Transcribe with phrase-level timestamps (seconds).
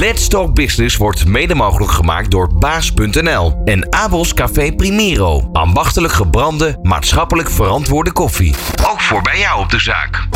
[0.00, 5.48] Let's Talk Business wordt mede mogelijk gemaakt door baas.nl en Abels Café Primero.
[5.52, 8.54] Ambachtelijk gebrande, maatschappelijk verantwoorde koffie.
[8.90, 10.33] Ook voor bij jou op de zaak.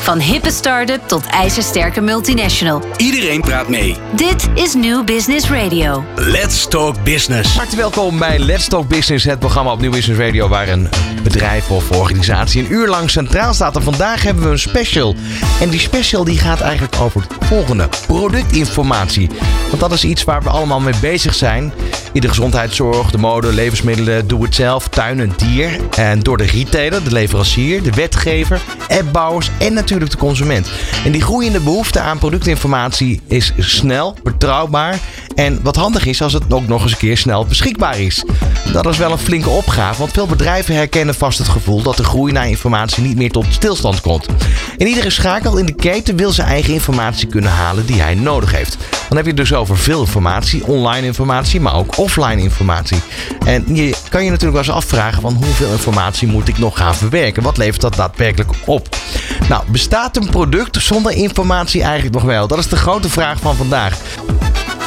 [0.00, 2.82] Van hippe start-up tot ijzersterke multinational.
[2.96, 3.96] Iedereen praat mee.
[4.14, 6.04] Dit is New Business Radio.
[6.14, 7.56] Let's Talk Business.
[7.56, 10.88] Hartelijk welkom bij Let's Talk Business, het programma op New Business Radio waar een
[11.22, 13.76] bedrijf of organisatie een uur lang centraal staat.
[13.76, 15.14] En vandaag hebben we een special.
[15.60, 19.30] En die special die gaat eigenlijk over het volgende: productinformatie.
[19.68, 21.72] Want dat is iets waar we allemaal mee bezig zijn.
[22.12, 25.80] In de gezondheidszorg, de mode, levensmiddelen, doe het zelf, tuin en dier.
[25.96, 30.70] En door de retailer, de leverancier, de wetgever, appbouwers en natuurlijk de consument.
[31.04, 34.98] En die groeiende behoefte aan productinformatie is snel, betrouwbaar.
[35.34, 38.24] En wat handig is als het ook nog eens een keer snel beschikbaar is.
[38.72, 42.04] Dat is wel een flinke opgave, want veel bedrijven herkennen vast het gevoel dat de
[42.04, 44.26] groei naar informatie niet meer tot stilstand komt.
[44.76, 48.52] In iedere schakel in de keten wil zijn eigen informatie kunnen halen die hij nodig
[48.52, 48.76] heeft.
[49.08, 52.98] Dan heb je het dus over veel informatie, online informatie, maar ook offline informatie.
[53.46, 56.94] En je kan je natuurlijk wel eens afvragen van hoeveel informatie moet ik nog gaan
[56.94, 57.42] verwerken?
[57.42, 58.88] Wat levert dat daadwerkelijk op?
[59.48, 62.46] Nou, bestaat een product zonder informatie eigenlijk nog wel?
[62.46, 63.98] Dat is de grote vraag van vandaag.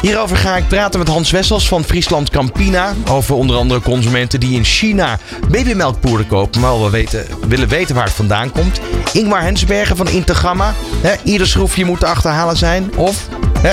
[0.02, 2.94] Hierover ga ik praten met Hans Wessels van Friesland Campina.
[3.10, 5.18] Over onder andere consumenten die in China
[5.50, 6.60] babymelkpoeder kopen.
[6.60, 8.80] Maar wel weten, willen weten waar het vandaan komt.
[9.12, 10.74] Ingmar Hensbergen van Intergamma.
[11.00, 12.96] Hè, ieder schroefje moet te achterhalen zijn.
[12.96, 13.28] Of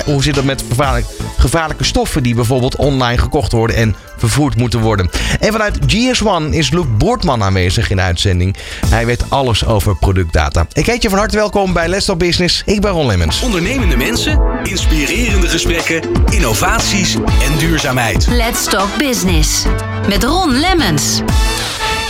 [0.05, 1.05] hoe zit het met gevaarlijk,
[1.49, 5.09] gevaarlijke stoffen die bijvoorbeeld online gekocht worden en vervoerd moeten worden.
[5.39, 8.55] En vanuit GS1 is Luc Boortman aanwezig in de uitzending.
[8.87, 10.67] Hij weet alles over productdata.
[10.73, 12.61] Ik heet je van harte welkom bij Let's Talk Business.
[12.65, 13.41] Ik ben Ron Lemmens.
[13.41, 18.27] Ondernemende mensen, inspirerende gesprekken, innovaties en duurzaamheid.
[18.27, 19.63] Let's Talk Business.
[20.07, 21.21] Met Ron Lemmens.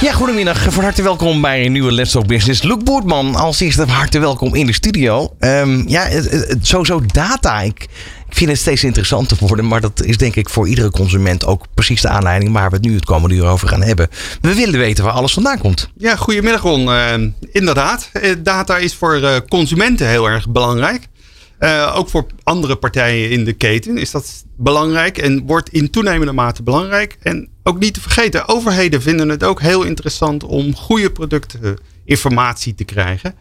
[0.01, 0.73] Ja, goedemiddag.
[0.73, 2.63] Van harte welkom bij een nieuwe Let's Talk Business.
[2.63, 5.35] Luc Boortman, als eerste van harte welkom in de studio.
[5.39, 7.61] Ehm, ja, het, het, sowieso data.
[7.61, 7.87] Ik
[8.35, 12.01] vind het steeds interessanter worden, maar dat is denk ik voor iedere consument ook precies
[12.01, 14.09] de aanleiding waar we het nu het komende uur over gaan hebben.
[14.41, 15.89] We willen weten waar alles vandaan komt.
[15.97, 16.91] Ja, goedemiddag Ron.
[16.91, 17.13] Eh,
[17.51, 21.07] inderdaad, eh, data is voor eh, consumenten heel erg belangrijk.
[21.93, 26.63] Ook voor andere partijen in de keten is dat belangrijk en wordt in toenemende mate
[26.63, 27.17] belangrijk.
[27.21, 32.83] En ook niet te vergeten, overheden vinden het ook heel interessant om goede productinformatie te
[32.83, 33.35] krijgen.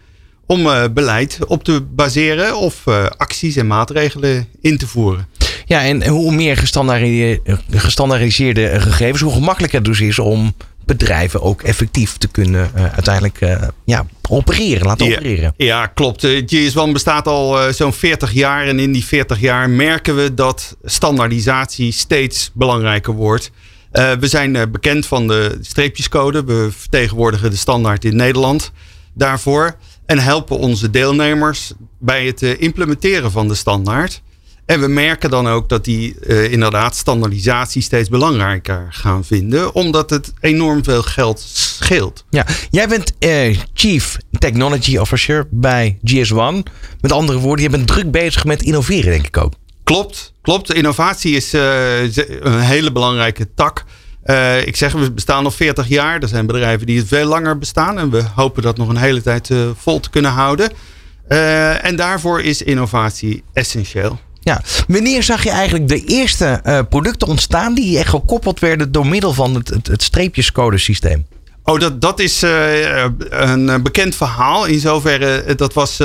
[0.47, 5.29] Om eh, beleid op te baseren of eh, acties en maatregelen in te voeren.
[5.67, 7.41] Ja, en hoe meer gestandaardi-
[7.71, 13.39] gestandaardiseerde gegevens, hoe gemakkelijker het dus is om bedrijven ook effectief te kunnen eh, uiteindelijk
[13.85, 15.55] ja, opereren, laten opereren.
[15.57, 16.27] Ja, klopt.
[16.27, 18.67] GS1 bestaat al zo'n 40 jaar.
[18.67, 23.51] En in die 40 jaar merken we dat standaardisatie steeds belangrijker wordt.
[23.93, 26.45] We zijn bekend van de streepjescode.
[26.45, 28.73] We vertegenwoordigen de standaard in Nederland
[29.15, 29.77] daarvoor.
[30.07, 34.23] En helpen onze deelnemers bij het eh, implementeren van de standaard.
[34.67, 39.75] En we merken dan ook dat die eh, inderdaad standaardisatie steeds belangrijker gaan vinden.
[39.75, 42.25] Omdat het enorm veel geld scheelt.
[42.31, 46.73] Ja, jij bent eh, Chief Technology Officer bij GS1.
[47.01, 49.53] Met andere woorden, je bent druk bezig met innoveren, denk ik ook.
[49.85, 50.75] Klopt, klopt.
[50.75, 53.85] Innovatie is een hele belangrijke tak.
[54.25, 56.23] Eh, ik zeg, we bestaan al 40 jaar.
[56.23, 57.99] Er zijn bedrijven die het veel langer bestaan.
[57.99, 60.71] En we hopen dat nog een hele tijd eh, vol te kunnen houden.
[61.29, 64.21] Eh, en daarvoor is innovatie essentieel.
[64.41, 69.33] Ja, wanneer zag je eigenlijk de eerste producten ontstaan die echt gekoppeld werden door middel
[69.33, 71.27] van het, het, het streepjescodesysteem?
[71.63, 72.43] Oh, dat, dat is
[73.29, 74.65] een bekend verhaal.
[74.67, 75.97] In zoverre, dat was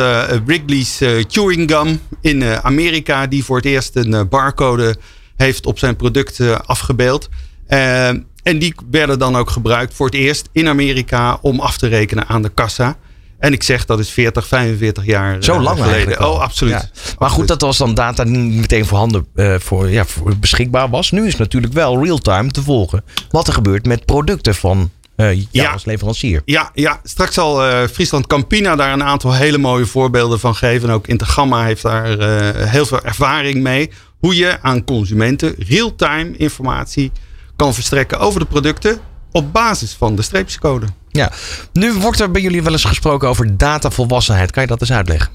[0.46, 0.98] Wrigley's
[1.28, 4.96] chewing gum in Amerika, die voor het eerst een barcode
[5.36, 7.30] heeft op zijn product afgebeeld.
[7.70, 8.08] Eh,
[8.44, 12.28] en die werden dan ook gebruikt voor het eerst in Amerika om af te rekenen
[12.28, 12.98] aan de kassa.
[13.40, 16.26] En ik zeg dat is 40, 45 jaar eh, Zo lang geleden.
[16.28, 16.74] Oh, absoluut.
[16.74, 16.78] Ja.
[16.80, 17.32] Maar Absoluut.
[17.32, 21.12] goed, dat was dan data die niet meteen voorhanden eh, voor, ja, voor beschikbaar was.
[21.12, 25.34] Nu is het natuurlijk wel real-time te volgen wat er gebeurt met producten van eh
[25.34, 25.72] jou Ja.
[25.72, 26.42] als leverancier.
[26.46, 30.90] Ja, ja, straks zal eh, Friesland Campina daar een aantal hele mooie voorbeelden van geven.
[30.90, 33.90] En ook Intergamma heeft daar eh, heel veel ervaring mee.
[34.20, 37.12] Hoe je aan consumenten real-time informatie
[37.60, 39.00] kan verstrekken over de producten
[39.32, 40.86] op basis van de streepjescode.
[41.10, 41.32] Ja.
[41.74, 44.52] Nu wordt er bij jullie wel eens gesproken over datavolwassenheid.
[44.52, 45.30] Kan je dat eens uitleggen?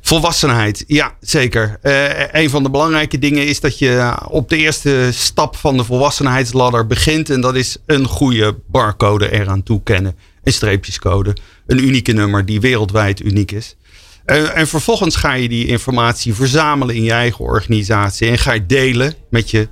[0.00, 1.78] Volwassenheid, ja, zeker.
[1.82, 5.84] Eh, een van de belangrijke dingen is dat je op de eerste stap van de
[5.84, 7.30] volwassenheidsladder begint.
[7.30, 10.16] En dat is een goede barcode eraan toekennen.
[10.42, 11.36] Een streepjescode.
[11.66, 13.76] Een unieke nummer die wereldwijd uniek is.
[14.24, 18.28] Eh, en vervolgens ga je die informatie verzamelen in je eigen organisatie.
[18.28, 19.68] En ga je delen met je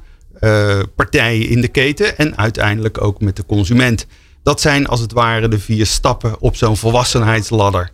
[0.96, 2.18] partijen in de keten.
[2.18, 4.06] En uiteindelijk ook met de consument.
[4.42, 7.92] Dat zijn als het ware de vier stappen op zo'n volwassenheidsladder.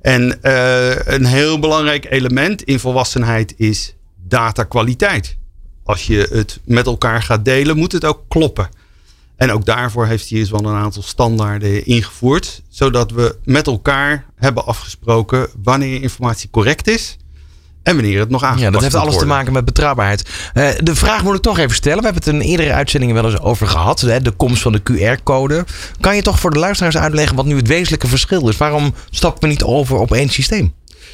[0.00, 3.94] En eh, een heel belangrijk element in volwassenheid is
[4.28, 5.36] datakwaliteit.
[5.84, 8.68] Als je het met elkaar gaat delen, moet het ook kloppen.
[9.36, 12.62] En ook daarvoor heeft hij eens wel een aantal standaarden ingevoerd.
[12.68, 17.16] Zodat we met elkaar hebben afgesproken wanneer informatie correct is.
[17.82, 20.28] En wanneer het nog aangepast Ja, dat heeft alles te maken met betrouwbaarheid.
[20.54, 21.98] Eh, de vraag moet ik toch even stellen.
[21.98, 24.00] We hebben het in eerdere uitzendingen wel eens over gehad.
[24.00, 25.64] Hè, de komst van de QR-code.
[26.00, 28.56] Kan je toch voor de luisteraars uitleggen wat nu het wezenlijke verschil is?
[28.56, 30.72] Waarom stappen we niet over op één systeem?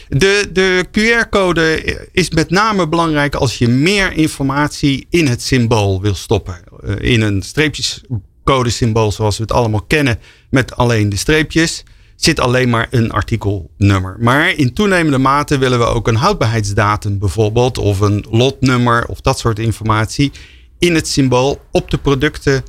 [0.09, 1.83] De, de QR-code
[2.13, 6.57] is met name belangrijk als je meer informatie in het symbool wil stoppen.
[6.87, 10.19] Eh, In een streepjescodesymbool zoals we het allemaal kennen
[10.51, 11.83] met alleen de streepjes
[12.17, 14.17] zit alleen maar een artikelnummer.
[14.19, 19.39] Maar in toenemende mate willen we ook een houdbaarheidsdatum bijvoorbeeld of een lotnummer of dat
[19.39, 20.33] soort informatie
[20.79, 22.65] in het symbool op de producten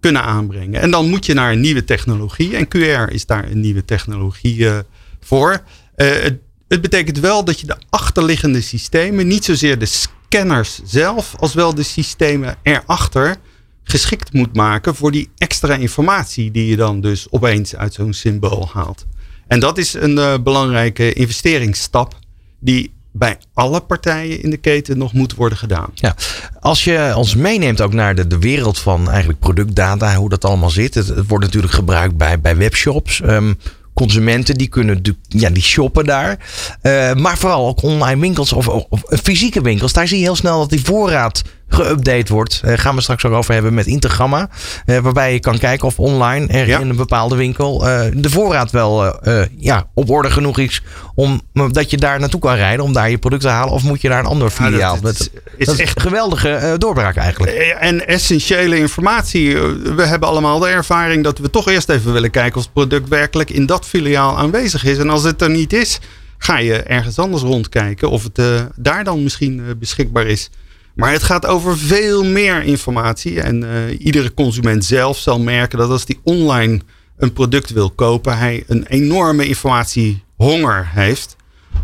[0.00, 0.80] kunnen aanbrengen.
[0.80, 2.56] En dan moet je naar een nieuwe technologie.
[2.56, 4.78] En QR is daar een nieuwe technologie eh,
[5.20, 5.60] voor.
[5.94, 6.38] Eh, het,
[6.68, 11.74] het betekent wel dat je de achterliggende systemen, niet zozeer de scanners zelf, als wel
[11.74, 13.36] de systemen erachter
[13.84, 18.68] geschikt moet maken voor die extra informatie die je dan dus opeens uit zo'n symbool
[18.72, 19.06] haalt.
[19.46, 22.18] En dat is een eh, belangrijke investeringsstap
[22.58, 25.90] die bij alle partijen in de keten nog moet worden gedaan.
[25.94, 26.14] Ja.
[26.60, 30.70] Als je ons meeneemt ook naar de, de wereld van eigenlijk productdata, hoe dat allemaal
[30.70, 30.94] zit.
[30.94, 33.20] Het, wordt natuurlijk gebruikt bij, bij webshops.
[33.20, 33.54] Ehm,
[33.94, 36.38] consumenten die kunnen ja, die shoppen daar.
[36.80, 39.92] Eh, maar vooral ook online winkels of, of, of fysieke winkels.
[39.92, 41.42] Daar zie je heel snel dat die voorraad
[41.74, 42.60] geüpdate wordt.
[42.64, 44.48] Daar gaan we straks ook over hebben met Intergamma.
[44.84, 46.78] Eh, waarbij je kan kijken of online er Ja.
[46.78, 50.82] in een bepaalde winkel eh, de voorraad wel eh, eh, ja, op orde genoeg is.
[51.14, 51.40] Om,
[51.72, 53.72] dat je daar naartoe kan rijden om daar je product te halen.
[53.72, 55.00] Of moet je naar een ander Ja, dat- filiaal.
[55.00, 55.28] Dat, is-
[55.66, 57.52] dat is echt- een geweldige eh, doorbraak eigenlijk.
[57.52, 59.54] Eh, En essentiële informatie.
[59.54, 59.62] Eh,
[59.96, 63.08] We hebben allemaal de ervaring dat we toch eerst even willen kijken of het product
[63.08, 64.98] werkelijk in dat filiaal aanwezig is.
[64.98, 65.98] En als het er niet is,
[66.38, 68.46] ga je ergens anders rondkijken of het eh,
[68.76, 70.50] daar dan misschien eh, beschikbaar is.
[70.94, 73.40] Maar het gaat over veel meer informatie.
[73.40, 76.80] En eh, iedere consument zelf zal merken dat als die online
[77.16, 81.36] een product wil kopen, hij een enorme informatiehonger heeft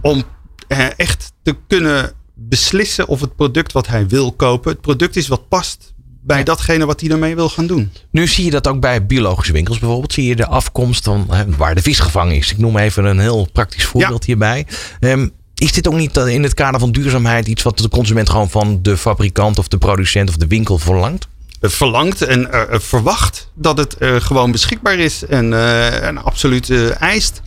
[0.03, 0.23] om
[0.69, 5.29] eh, echt te kunnen beslissen of het product wat hij wil kopen, het product is
[5.29, 5.95] wat past
[6.27, 7.91] bij datgene wat hij ermee wil gaan doen.
[8.11, 10.13] Nu zie je dat ook bij biologische winkels bijvoorbeeld.
[10.13, 12.51] Zie je de afkomst van hè, waar de vis gevangen is.
[12.51, 14.67] Ik noem even een heel praktisch voorbeeld hierbij.
[15.01, 18.31] Ehm, is dit ook niet eh, in het kader van duurzaamheid iets wat de consument
[18.31, 21.29] gewoon van de fabrikant of de producent of de winkel verlangt?
[21.61, 27.43] Verlangt en eh, verwacht dat het eh, gewoon beschikbaar is en, eh, en absoluut eist.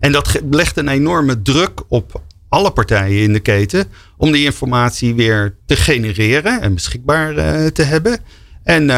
[0.00, 3.86] En dat legt een enorme druk op alle partijen in de keten
[4.16, 7.34] om die informatie weer te genereren en beschikbaar
[7.72, 8.18] te hebben.
[8.62, 8.90] En,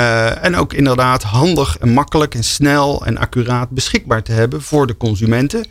[0.43, 4.97] en ook inderdaad handig en makkelijk en snel en accuraat beschikbaar te hebben voor de
[4.97, 5.67] consumenten.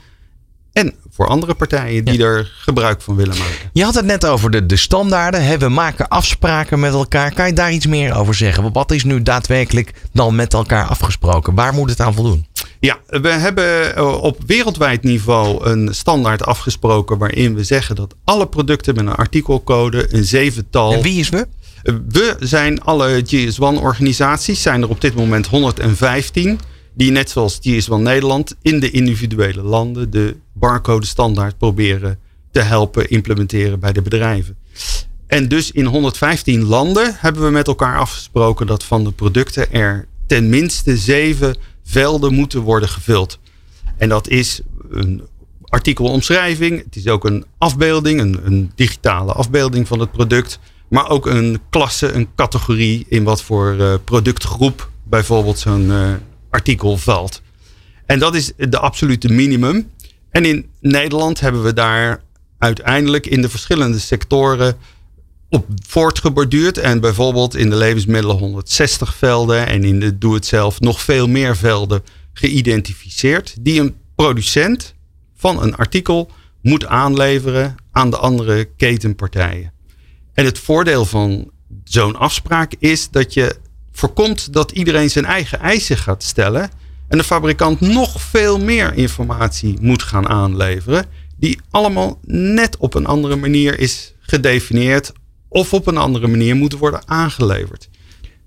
[0.75, 3.69] En voor andere partijen die er gebruik van willen maken.
[3.73, 5.45] Je had het net over de, de standaarden.
[5.45, 5.57] Hè?
[5.57, 7.33] We maken afspraken met elkaar.
[7.33, 8.73] Kan je daar iets meer over zeggen?
[8.73, 11.55] Wat is nu daadwerkelijk dan met elkaar afgesproken?
[11.55, 12.45] Waar moet het aan voldoen?
[12.79, 18.47] Ja, we hebben eh, op wereldwijd niveau een standaard afgesproken waarin we zeggen dat alle
[18.47, 20.93] producten met een artikelcode, een zevental.
[20.93, 21.47] En wie is we?
[22.09, 26.59] We zijn alle GS1-organisaties, zijn er op dit moment 115,
[26.95, 32.19] die net zoals GS1 Nederland in de individuele landen de barcode standaard proberen
[32.51, 34.57] te helpen implementeren bij de bedrijven.
[35.27, 40.07] En dus in 115 landen hebben we met elkaar afgesproken dat van de producten er
[40.27, 43.39] ten minste zeven velden moeten worden gevuld.
[43.97, 45.21] En dat is een
[45.65, 51.25] artikelomschrijving, het is ook een afbeelding, een, een digitale afbeelding van het product, maar ook
[51.25, 56.13] een klasse, een categorie in wat voor eh, productgroep bijvoorbeeld zo'n eh,
[56.55, 57.41] artikel valt.
[58.05, 59.91] En dat is de absolute minimum.
[60.29, 62.23] En in Nederland hebben we daar
[62.57, 64.77] uiteindelijk in de verschillende sectoren
[65.49, 66.77] op voortgeborduurd.
[66.77, 72.03] En bijvoorbeeld in de levensmiddelen 160 velden en in de doe-het-zelf nog veel meer velden
[72.33, 73.55] geïdentificeerd.
[73.59, 74.93] Die een producent
[75.35, 76.31] van een artikel
[76.61, 79.71] moet aanleveren aan de andere ketenpartijen.
[80.33, 81.51] En het voordeel van
[81.83, 83.55] zo'n afspraak is dat je
[83.95, 86.69] voorkomt dat iedereen zijn eigen eisen gaat stellen.
[87.07, 91.05] En de fabrikant nog veel meer informatie moet gaan aanleveren.
[91.37, 95.11] Die allemaal net op een andere manier is gedefinieerd.
[95.49, 97.89] Of op een andere manier moet worden aangeleverd.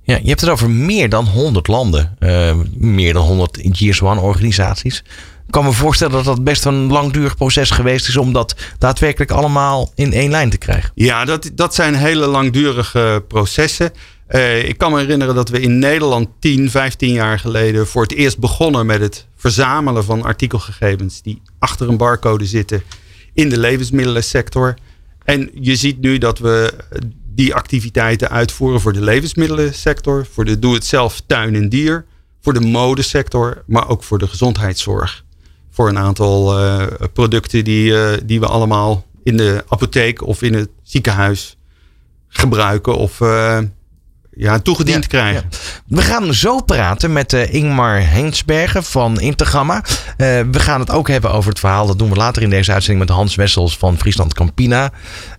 [0.03, 2.17] Ja, je hebt het over meer dan 100 landen.
[2.19, 4.99] eh, meer dan 100 GS1-organisaties.
[5.47, 9.31] Ik kan me voorstellen dat dat best een langdurig proces geweest is om dat daadwerkelijk
[9.31, 10.91] allemaal in één lijn te krijgen.
[10.95, 13.93] Ja, dat, dat zijn hele langdurige processen.
[14.29, 18.13] Eh, ik kan me herinneren dat we in Nederland 10, 15 jaar geleden voor het
[18.13, 22.83] eerst begonnen met het verzamelen van artikelgegevens die achter een barcode zitten
[23.33, 24.75] in de levensmiddelensector.
[25.25, 26.73] En je ziet nu dat we
[27.35, 32.05] die activiteiten uitvoeren voor de levensmiddelensector, voor de doe-het-zelf tuin en dier,
[32.41, 35.25] voor de modesector, maar ook voor de gezondheidszorg.
[35.71, 40.55] Voor een aantal uh, producten die, uh, die we allemaal in de apotheek of in
[40.55, 41.57] het ziekenhuis
[42.29, 43.21] gebruiken of
[44.39, 45.47] ja, toegediend Ja, krijgen.
[45.51, 45.57] ja.
[45.97, 49.85] We gaan zo praten met eh, Ingmar Heensbergen van Intergamma.
[50.17, 51.87] Eh, we gaan het ook hebben over het verhaal.
[51.87, 54.91] Dat doen we later in deze uitzending met Hans Wessels van Friesland Campina.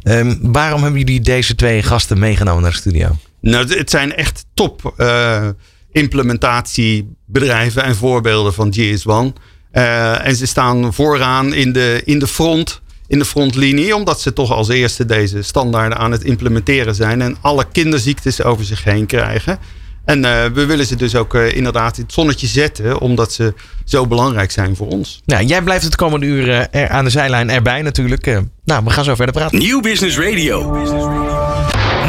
[0.02, 3.16] Ehm, waarom hebben jullie deze twee gasten meegenomen naar de studio?
[3.42, 5.48] Nou, het- zijn echt top eh,
[5.92, 9.34] implementatiebedrijven en voorbeelden van GS1.
[9.72, 14.34] Eh, en ze staan vooraan in de, in de front, in de frontlinie, omdat ze
[14.34, 19.06] toch als eerste deze standaarden aan het implementeren zijn en alle kinderziektes over zich heen
[19.06, 19.60] krijgen.
[20.06, 23.54] En eh, we willen ze dus ook eh, inderdaad in het zonnetje zetten, omdat ze
[23.86, 25.22] zo belangrijk zijn voor ons.
[25.26, 28.42] Nou, jij blijft het komende uur eh, er aan de zijlijn erbij natuurlijk.
[28.66, 29.60] Nou, we gaan zo verder praten.
[29.60, 31.49] Nieuw Business Radio.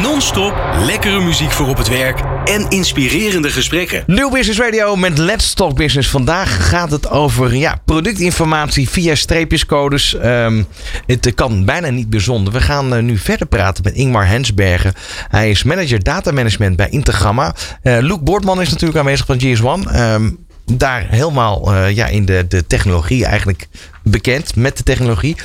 [0.01, 0.53] Non-stop
[0.85, 4.03] lekkere muziek voor op het werk en inspirerende gesprekken.
[4.07, 6.09] Nieuw Business Radio met Let's Talk Business.
[6.09, 10.15] Vandaag gaat het over ja, productinformatie via streepjescodes.
[10.15, 10.63] Ehm,
[11.05, 12.53] het kan bijna niet bijzonder.
[12.53, 14.93] We gaan eh, nu verder praten met Ingmar Hensbergen.
[15.27, 17.55] Hij is manager data management bij Intergamma.
[17.81, 19.91] Eh Luc Boortman is natuurlijk aanwezig van GS1.
[19.91, 20.29] Ehm,
[20.77, 23.67] daar helemaal eh, ja, in de, de technologie eigenlijk
[24.03, 25.35] bekend met de technologie.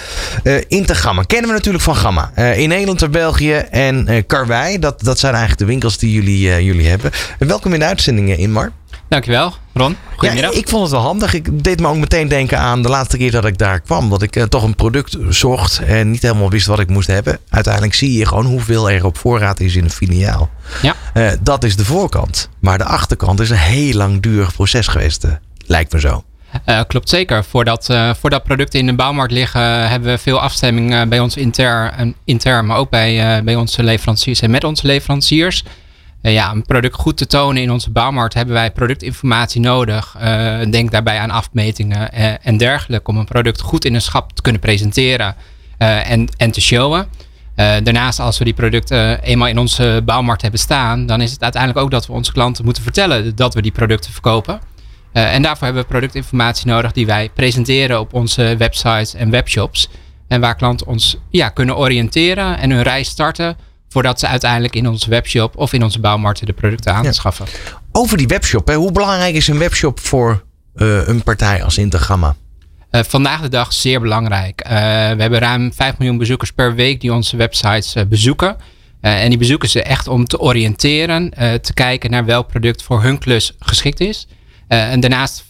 [0.69, 2.31] Intergamma kennen we natuurlijk van Gamma.
[2.35, 4.79] Eh, in Nederland en België en Karwei.
[4.79, 7.11] Dat, dat zijn eigenlijk de winkels die jullie, jullie hebben.
[7.39, 8.73] welkom in de uitzendingen, Inmar.
[9.09, 9.97] Dankjewel, Ron.
[10.17, 10.53] Goedemiddag.
[10.53, 11.35] Ja, ik vond het wel handig.
[11.35, 14.11] Ik deed me ook meteen denken aan de laatste keer dat ik daar kwam.
[14.11, 17.39] Dat ik eh, toch een product zocht en niet helemaal wist wat ik moest hebben.
[17.49, 20.51] Uiteindelijk zie je gewoon hoeveel er op voorraad is in een filiaal.
[20.83, 20.95] Ja.
[21.15, 22.49] Eh, dat is de voorkant.
[22.61, 25.25] Maar de achterkant is een heel langdurig proces geweest.
[25.25, 25.31] eh,
[25.67, 26.25] lijkt me zo.
[26.87, 27.45] Klopt zeker.
[27.45, 32.15] Voordat, voordat producten in de bouwmarkt liggen, hebben we veel afstemming bij ons inter, en
[32.25, 35.65] intern, maar ook bij, bij onze leveranciers en met onze leveranciers.
[36.27, 40.17] Eh, ja, een product goed te tonen in onze bouwmarkt hebben wij productinformatie nodig.
[40.19, 44.33] Eh, denk daarbij aan afmetingen eh, en dergelijke om een product goed in een schap
[44.33, 45.35] te kunnen presenteren
[45.79, 47.07] en, en te showen.
[47.55, 51.85] Daarnaast, als we die producten eenmaal in onze bouwmarkt hebben staan, dan is het uiteindelijk
[51.85, 54.61] ook dat we onze klanten moeten vertellen dat we die producten verkopen.
[55.13, 59.89] En daarvoor hebben we productinformatie nodig die wij presenteren op onze websites en webshops.
[60.29, 63.57] En waar klanten ons ja, kunnen oriënteren en hun reis starten
[63.97, 67.47] voordat ze uiteindelijk in onze webshop of in onze bouwmarkten de producten aanschaffen.
[67.93, 68.67] Over die webshop.
[68.67, 68.75] Hè.
[68.75, 72.37] Hoe belangrijk is een webshop voor eh, een partij als Intergamma?
[72.91, 74.61] Eh, vandaag de dag zeer belangrijk.
[74.61, 78.57] Eh, we hebben ruim 5 miljoen bezoekers per week die onze websites bezoeken.
[79.01, 83.19] En die bezoeken ze echt om te oriënteren, te kijken naar welk product voor hun
[83.19, 84.27] klus geschikt is.
[84.69, 85.45] En daarnaast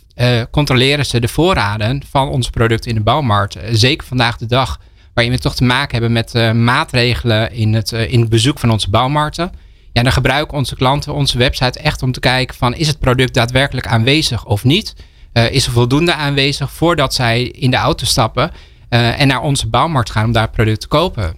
[0.50, 3.57] controleren ze de voorraden van onze producten in de bouwmarkt.
[3.71, 4.81] Zeker vandaag de dag,
[5.16, 8.58] waarin we toch te maken hebben met eh, maatregelen in het, eh, in het bezoek
[8.58, 9.52] van onze bouwmarkten.
[9.92, 13.35] Ja, dan gebruiken onze klanten onze website echt om te kijken van is het product
[13.35, 14.94] daadwerkelijk aanwezig of niet?
[15.32, 18.50] Eh, is er voldoende aanwezig voordat zij in de auto stappen
[18.88, 21.37] en naar onze bouwmarkt gaan om daar product te kopen?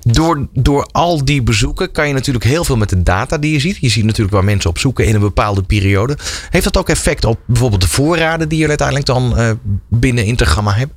[0.00, 3.60] Door, door al die bezoeken kan je natuurlijk heel veel met de data die je
[3.60, 3.76] ziet.
[3.80, 6.18] Je ziet natuurlijk waar mensen op zoeken in een bepaalde periode.
[6.50, 10.92] Heeft dat ook effect op bijvoorbeeld de voorraden die je uiteindelijk dan binnen Intergamma hebt?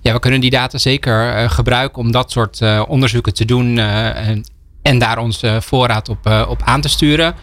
[0.00, 3.78] Ja, we kunnen die data zeker eh, gebruiken om dat soort eh, onderzoeken te doen
[3.78, 4.44] eh, en,
[4.82, 7.34] en daar onze voorraad op, op aan te sturen.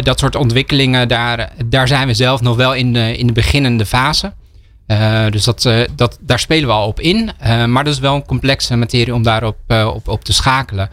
[0.00, 3.86] Dat soort ontwikkelingen, daar, daar zijn we zelf nog wel in de, in de beginnende
[3.86, 4.32] fase.
[5.30, 7.30] Dus dat, dat, daar spelen we al op in.
[7.66, 10.90] Maar dat is wel een complexe materie om daarop op, op te schakelen.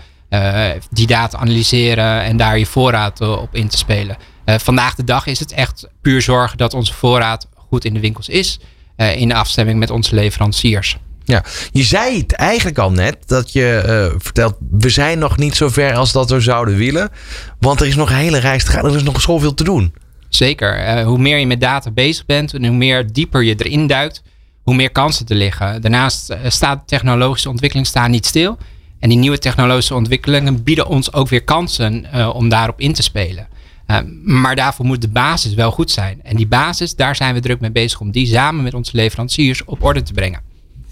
[0.90, 4.18] Die data analyseren en daar je voorraad op in te spelen.
[4.46, 8.30] Vandaag de dag is het echt puur zorgen dat onze voorraad goed in de winkels
[8.30, 8.60] is.
[8.96, 10.98] Eh, in afstemming met onze leveranciers.
[11.26, 15.56] Ja, je zei het eigenlijk al net dat je eh, vertelt, we zijn nog niet
[15.56, 17.10] zo ver als dat we zouden willen.
[17.60, 19.94] Want er is nog een hele reis te gaan, er is nog zoveel te doen.
[20.30, 20.76] Zeker.
[20.76, 24.24] Eh, hoe meer je met data bezig bent en hoe meer dieper je erin duikt,
[24.62, 25.82] hoe meer kansen te liggen.
[25.82, 28.58] Daarnaast staat de technologische ontwikkeling staan niet stil.
[29.00, 33.48] En die nieuwe technologische ontwikkelingen bieden ons ook weer kansen om daarop in te spelen.
[33.86, 36.20] Eh, maar daarvoor moet de basis wel goed zijn.
[36.24, 39.64] En die basis, daar zijn we druk mee bezig om die samen met onze leveranciers
[39.64, 40.42] op orde te brengen.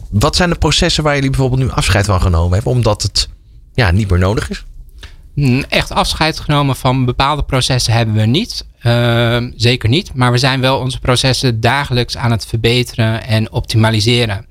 [0.09, 3.29] Wat zijn de processen waar jullie bijvoorbeeld nu afscheid van genomen hebben, omdat het
[3.73, 4.65] ja, niet meer nodig is?
[5.35, 8.65] Mm, Echt afscheid genomen van bepaalde processen hebben we niet.
[8.83, 10.13] Uh, zeker niet.
[10.13, 14.45] Maar we zijn wel onze processen dagelijks aan het verbeteren en optimaliseren.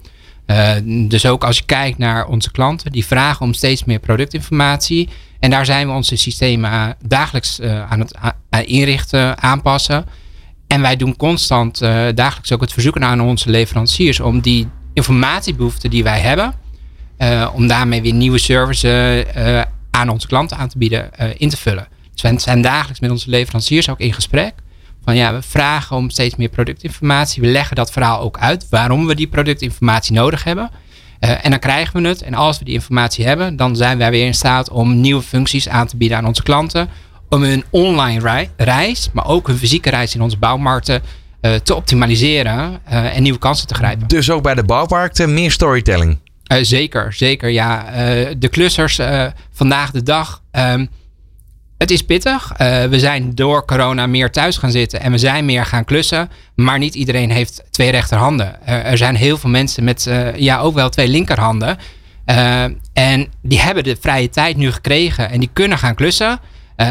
[0.47, 5.09] Uh, dus ook als je kijkt naar onze klanten, die vragen om steeds meer productinformatie.
[5.40, 10.04] En daar zijn we onze systemen aan- dagelijks uh, aan het inrichten, aanpassen.
[10.66, 15.90] En wij doen constant uh, dagelijks ook het verzoeken aan onze leveranciers om die informatiebehoeften
[15.90, 16.54] die wij hebben,
[17.54, 19.25] om daarmee weer nieuwe services
[19.90, 21.88] aan onze klanten aan te bieden, in te vullen.
[22.12, 24.54] Dus we zijn dagelijks met onze leveranciers ook in gesprek.
[25.04, 27.42] Van ja, we vragen om steeds meer productinformatie.
[27.42, 30.70] We leggen dat verhaal ook uit waarom we die productinformatie nodig hebben.
[31.20, 32.22] Uh, en dan krijgen we het.
[32.22, 35.68] En als we die informatie hebben, dan zijn wij weer in staat om nieuwe functies
[35.68, 36.88] aan te bieden aan onze klanten.
[37.28, 41.02] Om hun online reis, maar ook hun fysieke reis in onze bouwmarkten
[41.40, 44.08] uh, te optimaliseren uh, en nieuwe kansen te grijpen.
[44.08, 46.18] Dus ook bij de bouwmarkten meer storytelling?
[46.60, 47.48] zeker, zeker.
[47.48, 47.84] Ja,
[48.38, 49.00] de klussers
[49.52, 50.42] vandaag de dag.
[50.52, 50.88] Um,
[51.80, 52.52] het is pittig.
[52.52, 56.30] Uh, we zijn door corona meer thuis gaan zitten en we zijn meer gaan klussen.
[56.54, 58.58] Maar niet iedereen heeft twee rechterhanden.
[58.62, 61.78] Uh, er zijn heel veel mensen met uh, ja, ook wel twee linkerhanden.
[62.92, 66.40] en die hebben de vrije tijd nu gekregen en die kunnen gaan klussen.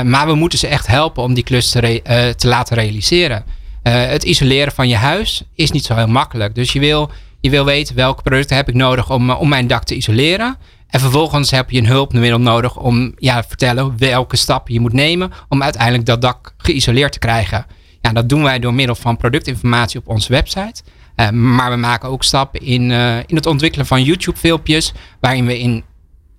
[0.05, 2.01] maar we moeten ze echt helpen om die klus te,
[2.37, 3.43] te laten realiseren.
[3.83, 6.55] het isoleren van je huis is niet zo heel makkelijk.
[6.55, 9.83] Dus je wil, je wil weten welke producten heb ik nodig om, om mijn dak
[9.83, 10.57] te isoleren.
[10.89, 15.31] En vervolgens heb je een hulpmiddel nodig om ja, vertellen welke stappen je moet nemen
[15.49, 17.65] om uiteindelijk dat dak geïsoleerd te krijgen.
[18.01, 20.81] Ja, dat doen wij door middel van productinformatie op onze website.
[21.15, 25.59] Uh, maar we maken ook stappen in, uh, in het ontwikkelen van YouTube-filmpjes, waarin we
[25.59, 25.83] in,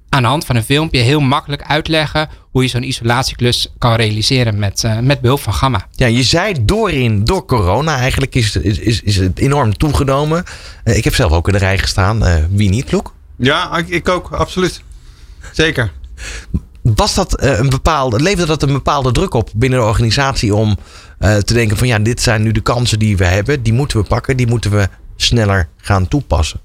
[0.08, 4.58] aan de hand van een filmpje heel makkelijk uitleggen hoe je zo'n isolatieklus kan realiseren
[4.58, 5.86] met, uh, met behulp van Gamma.
[5.92, 10.44] Ja, je zei doorin, door corona eigenlijk is, is, is, is het enorm toegenomen.
[10.84, 12.48] ik heb zelf ook in de rij gestaan.
[12.50, 13.14] wie niet, Loek?
[13.40, 14.82] Ja, ik ook, absoluut.
[15.52, 15.92] Zeker.
[16.82, 20.78] Was dat uh, een bepaalde, leverde dat een bepaalde druk op binnen de organisatie om
[21.20, 23.98] uh, te denken van ja, dit zijn nu de kansen die we hebben, die moeten
[24.00, 26.60] we pakken, die moeten we sneller gaan toepassen?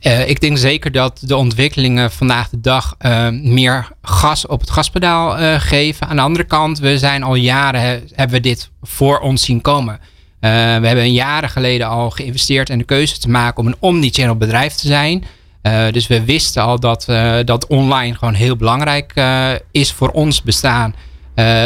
[0.00, 2.96] Uh, ik denk zeker dat de ontwikkelingen vandaag de dag
[3.30, 6.08] meer gas op het gaspedaal geven.
[6.08, 7.80] Aan de andere kant, we zijn al jaren,
[8.12, 10.00] hebben we dit voor ons zien komen.
[10.40, 10.48] we
[10.86, 14.86] hebben jaren geleden al geïnvesteerd en de keuze te maken om een omnichannel bedrijf te
[14.86, 15.24] zijn.
[15.62, 20.08] Uh, dus we wisten al dat, uh, dat online gewoon heel belangrijk uh, is voor
[20.08, 20.94] ons bestaan.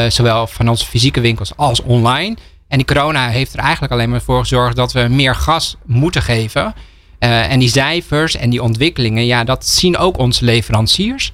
[0.08, 2.36] zowel van onze fysieke winkels als online.
[2.68, 6.22] En die corona heeft er eigenlijk alleen maar voor gezorgd dat we meer gas moeten
[6.22, 6.74] geven.
[7.18, 11.32] en die cijfers en die ontwikkelingen, ja, dat zien ook onze leveranciers.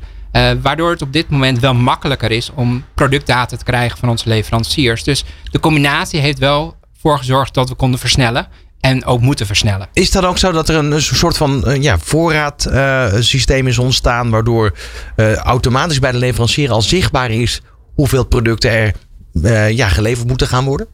[0.62, 5.04] waardoor het op dit moment wel makkelijker is om productdata te krijgen van onze leveranciers.
[5.04, 8.48] Dus de combinatie heeft wel voor gezorgd dat we konden versnellen
[8.80, 9.88] en ook moeten versnellen.
[9.92, 14.30] Is dat ook zo dat er een, soort van uh, ja, voorraadsysteem uh, is ontstaan,
[14.30, 14.74] waardoor
[15.16, 17.62] uh, automatisch bij de leverancier al zichtbaar is
[17.94, 18.94] hoeveel producten er
[19.32, 20.86] uh, ja, geleverd moeten gaan worden?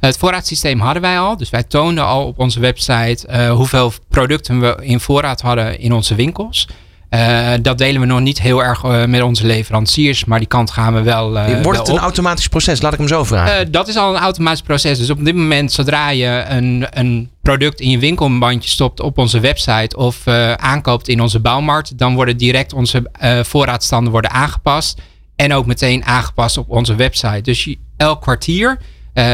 [0.00, 1.36] Het voorraadsysteem hadden wij al.
[1.36, 6.14] Dus wij toonden al op onze website hoeveel producten we in voorraad hadden in onze
[6.14, 6.68] winkels.
[7.10, 10.70] Uh, dat delen we nog niet heel erg uh, met onze leveranciers, maar die kant
[10.70, 11.36] gaan we wel.
[11.36, 12.82] Uh, Wordt het een automatisch proces?
[12.82, 13.70] Laat ik hem zo vragen.
[13.70, 14.98] dat is al een automatisch proces.
[14.98, 19.40] Dus op dit moment, zodra je een, een product in je winkelbandje stopt op onze
[19.40, 23.10] website of aankoopt in onze bouwmarkt, dan worden direct onze
[23.42, 25.00] voorraadstanden worden aangepast.
[25.36, 27.40] En ook meteen aangepast op onze website.
[27.40, 28.78] Dus je, elk kwartier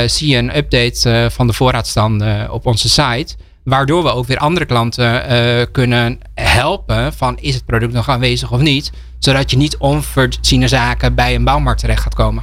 [0.07, 3.37] zie je een update van de voorraadstanden op onze site.
[3.64, 8.53] Waardoor we ook weer andere klanten uh, kunnen helpen van is het product nog aanwezig
[8.53, 8.92] of niet.
[9.18, 12.42] Zodat je niet onvoorziene zaken bij een bouwmarkt terecht gaat komen.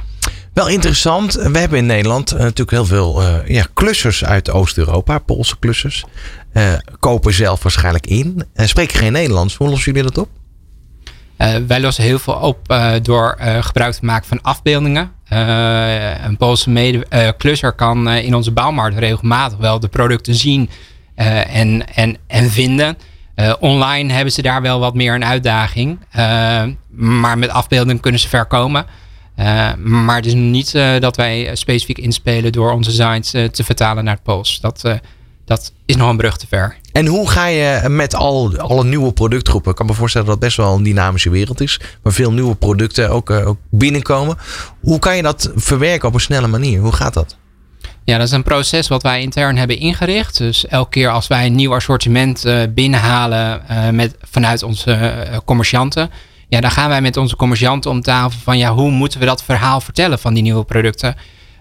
[0.52, 1.34] Wel interessant.
[1.34, 6.04] We hebben in Nederland uh, natuurlijk heel veel uh, ja, klussers uit Oost-Europa, Poolse klussers.
[7.00, 8.44] kopen zelf waarschijnlijk in.
[8.54, 9.56] spreken geen Nederlands.
[9.56, 10.28] Hoe lossen jullie dat op?
[11.66, 15.12] wij lossen heel veel op door gebruik te maken van afbeeldingen.
[16.24, 20.74] een Poolse mede, klusser kan in onze bouwmarkt regelmatig wel de producten zien eh,
[21.26, 22.98] en, en, en vinden.
[23.36, 25.98] Uh, online hebben ze daar wel wat meer een uitdaging.
[26.16, 28.86] Uh, maar met afbeelding kunnen ze ver komen.
[29.76, 34.22] Maar het is niet dat wij specifiek inspelen door onze designs te vertalen naar het
[34.22, 34.60] Pools.
[34.60, 34.82] Dat,
[35.44, 36.76] dat is nog een brug te ver.
[36.92, 39.70] En hoe ga je met al alle nieuwe productgroepen?
[39.70, 41.80] Ik kan me voorstellen dat het best wel een dynamische wereld is.
[42.02, 44.36] Waar veel nieuwe producten ook, ook binnenkomen.
[44.80, 46.80] Hoe kan je dat verwerken op een snelle manier?
[46.80, 47.36] Hoe gaat dat?
[48.10, 50.38] Ja, dat is een proces wat wij intern hebben ingericht.
[50.38, 55.36] Dus elke keer als wij een nieuw assortiment uh, binnenhalen uh, met, vanuit onze uh,
[55.44, 56.10] commercianten,
[56.48, 59.44] ja, dan gaan wij met onze commercianten om tafel van ja, hoe moeten we dat
[59.44, 61.16] verhaal vertellen van die nieuwe producten.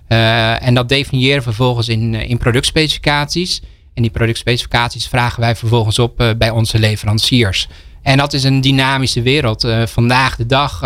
[0.07, 3.61] en dat definiëren we vervolgens in, in productspecificaties.
[3.93, 7.67] En die productspecificaties vragen wij vervolgens op bij onze leveranciers.
[8.01, 9.67] En dat is een dynamische wereld.
[9.85, 10.79] vandaag de dag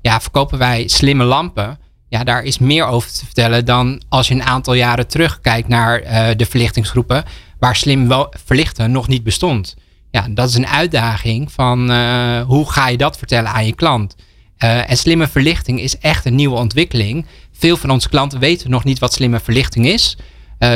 [0.00, 1.78] ja, verkopen wij slimme lampen
[2.12, 6.02] ja, daar is meer over te vertellen dan als je een aantal jaren terugkijkt naar
[6.02, 7.24] uh, de verlichtingsgroepen,
[7.58, 9.76] waar slim wel verlichten nog niet bestond.
[10.10, 14.16] Ja, dat is een uitdaging van uh, hoe ga je dat vertellen aan je klant.
[14.58, 17.26] Uh, en slimme verlichting is echt een nieuwe ontwikkeling.
[17.52, 20.16] Veel van onze klanten weten nog niet wat slimme verlichting is.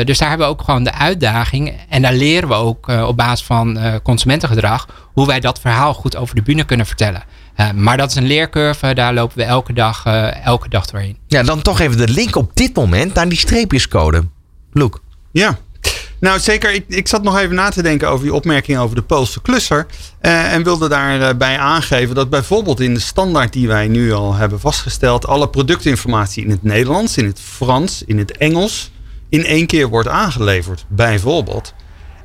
[0.05, 1.72] Dus daar hebben we ook gewoon de uitdaging.
[1.88, 6.35] En daar leren we ook op basis van consumentengedrag hoe wij dat verhaal goed over
[6.35, 7.22] de bühne kunnen vertellen.
[7.75, 10.05] Maar dat is een leercurve, daar lopen we elke dag,
[10.45, 11.16] elke dag doorheen.
[11.27, 14.25] Ja, dan toch even de link op dit moment naar die streepjescode.
[14.73, 14.99] Luke.
[15.33, 15.59] Ja,
[16.19, 16.73] nou, zeker.
[16.73, 19.87] Ik, ik zat nog even na te denken over die opmerking over de Poolse klusser.
[20.23, 24.61] Uh, en wilde daarbij aangeven dat bijvoorbeeld in de standaard die wij nu al hebben
[24.61, 25.27] vastgesteld.
[25.27, 28.90] alle productinformatie in het Nederlands, in het Frans, in het Engels.
[29.29, 31.75] in één keer wordt aangeleverd, bijvoorbeeld.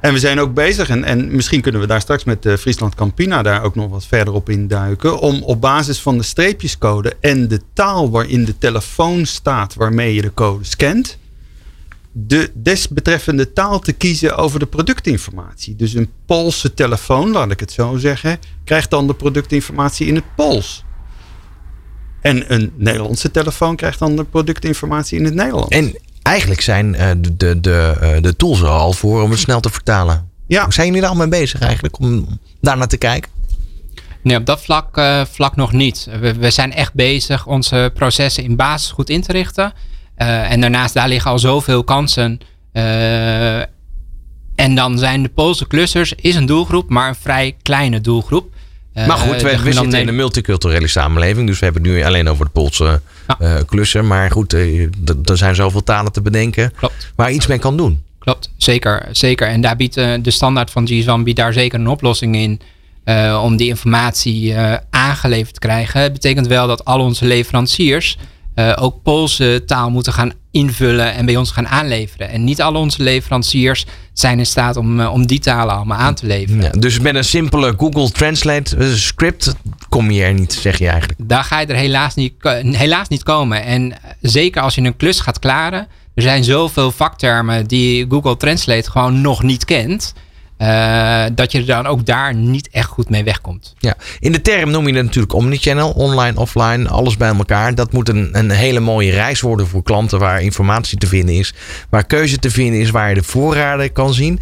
[0.02, 2.96] En we zijn ook bezig, en, en misschien kunnen we daar straks met uh, Friesland
[2.96, 5.20] Campina daar ook nog wat verder op induiken.
[5.20, 10.22] Om op basis van de streepjescode en de taal waarin de telefoon staat waarmee je
[10.22, 11.18] de code scant
[12.12, 15.76] de desbetreffende taal te kiezen over de productinformatie.
[15.76, 20.36] Dus een Poolse telefoon, laat ik het zo zeggen, krijgt dan de productinformatie in het
[20.36, 20.84] Pools.
[22.22, 25.76] En een Nederlandse telefoon krijgt dan de productinformatie in het Nederlands.
[25.76, 29.40] En eigenlijk zijn uh, de, de, de, uh, de tools er al voor om het
[29.40, 30.30] snel te vertalen.
[30.48, 30.72] Ja.
[30.72, 33.32] Zijn jullie daar al mee bezig eigenlijk om daar naar te kijken?
[34.24, 36.08] Nee, op dat vlak, uh, vlak nog niet.
[36.20, 39.74] We, we zijn echt bezig onze processen in basis goed in te richten.
[40.18, 42.40] Uh, en daarnaast, daar liggen al zoveel kansen.
[42.74, 43.60] Uh,
[44.56, 48.54] en dan zijn de Poolse clusters is een doelgroep, maar een vrij kleine doelgroep.
[48.94, 51.48] Uh, maar goed, we, we zitten in een multiculturele samenleving.
[51.48, 53.02] Dus we hebben het nu alleen over de Poolse
[53.40, 53.64] ja.
[53.66, 54.06] cluster.
[54.06, 57.12] Maar goed, er zijn zoveel talen te bedenken Klopt.
[57.16, 58.04] waar iets mee kan doen.
[58.20, 59.08] Klopt, zeker.
[59.12, 59.48] zeker.
[59.48, 62.62] En daar biedt de standaard van biedt daar zeker een oplossing in.
[63.42, 64.56] om die informatie
[64.90, 66.02] aangeleverd te krijgen.
[66.02, 68.18] Het betekent wel dat al onze leveranciers
[68.56, 72.30] uh, ook Poolse taal moeten gaan invullen en bij ons gaan aanleveren.
[72.30, 76.14] En niet al onze leveranciers zijn in staat om, uh, om die talen allemaal aan
[76.14, 76.64] te leveren.
[76.64, 79.56] Ja, dus met een simpele Google Translate uh, script
[79.90, 81.20] kom je er niet, zeg je eigenlijk?
[81.24, 83.64] Daar ga je er helaas niet, helaas niet komen.
[83.64, 85.88] En zeker als je een klus gaat klaren.
[86.16, 90.14] Er zijn zoveel vaktermen die Google Translate gewoon nog niet kent.
[90.62, 93.76] Uh, dat je dan ook daar niet echt goed mee wegkomt.
[93.80, 97.76] Ja, in de term noem je het natuurlijk omnichannel, online, offline, alles bij elkaar.
[97.76, 101.54] Dat moet een, een hele mooie reis worden voor klanten waar informatie te vinden is,
[101.90, 104.40] waar keuze te vinden is, waar je de voorraden kan zien.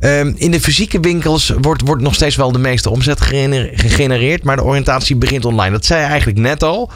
[0.00, 4.56] Um, in de fysieke winkels wordt, wordt nog steeds wel de meeste omzet gegenereerd, maar
[4.56, 5.72] de oriëntatie begint online.
[5.72, 6.90] Dat zei je eigenlijk net al.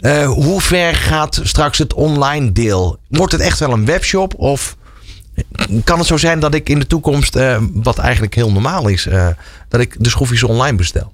[0.00, 2.98] Uh, hoe ver gaat straks het online deel?
[3.08, 4.76] Wordt het echt wel een webshop of
[5.84, 9.06] kan het zo zijn dat ik in de toekomst, uh, wat eigenlijk heel normaal is,
[9.06, 9.28] uh,
[9.68, 11.12] dat ik de schroefjes online bestel?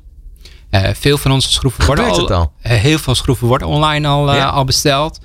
[0.70, 2.52] Uh, veel van onze schroeven worden al, al?
[2.58, 4.46] heel veel schroeven worden online al, ja.
[4.46, 5.20] al besteld.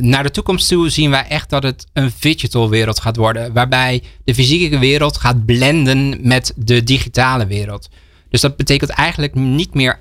[0.00, 3.52] naar de toekomst toe zien wij echt dat het een digital wereld gaat worden.
[3.52, 7.88] Waarbij de fysieke wereld gaat blenden met de digitale wereld.
[8.28, 9.98] Dus dat betekent eigenlijk niet meer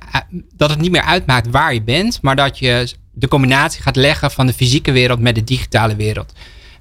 [0.55, 4.31] dat het niet meer uitmaakt waar je bent, maar dat je de combinatie gaat leggen
[4.31, 6.33] van de fysieke wereld met de digitale wereld.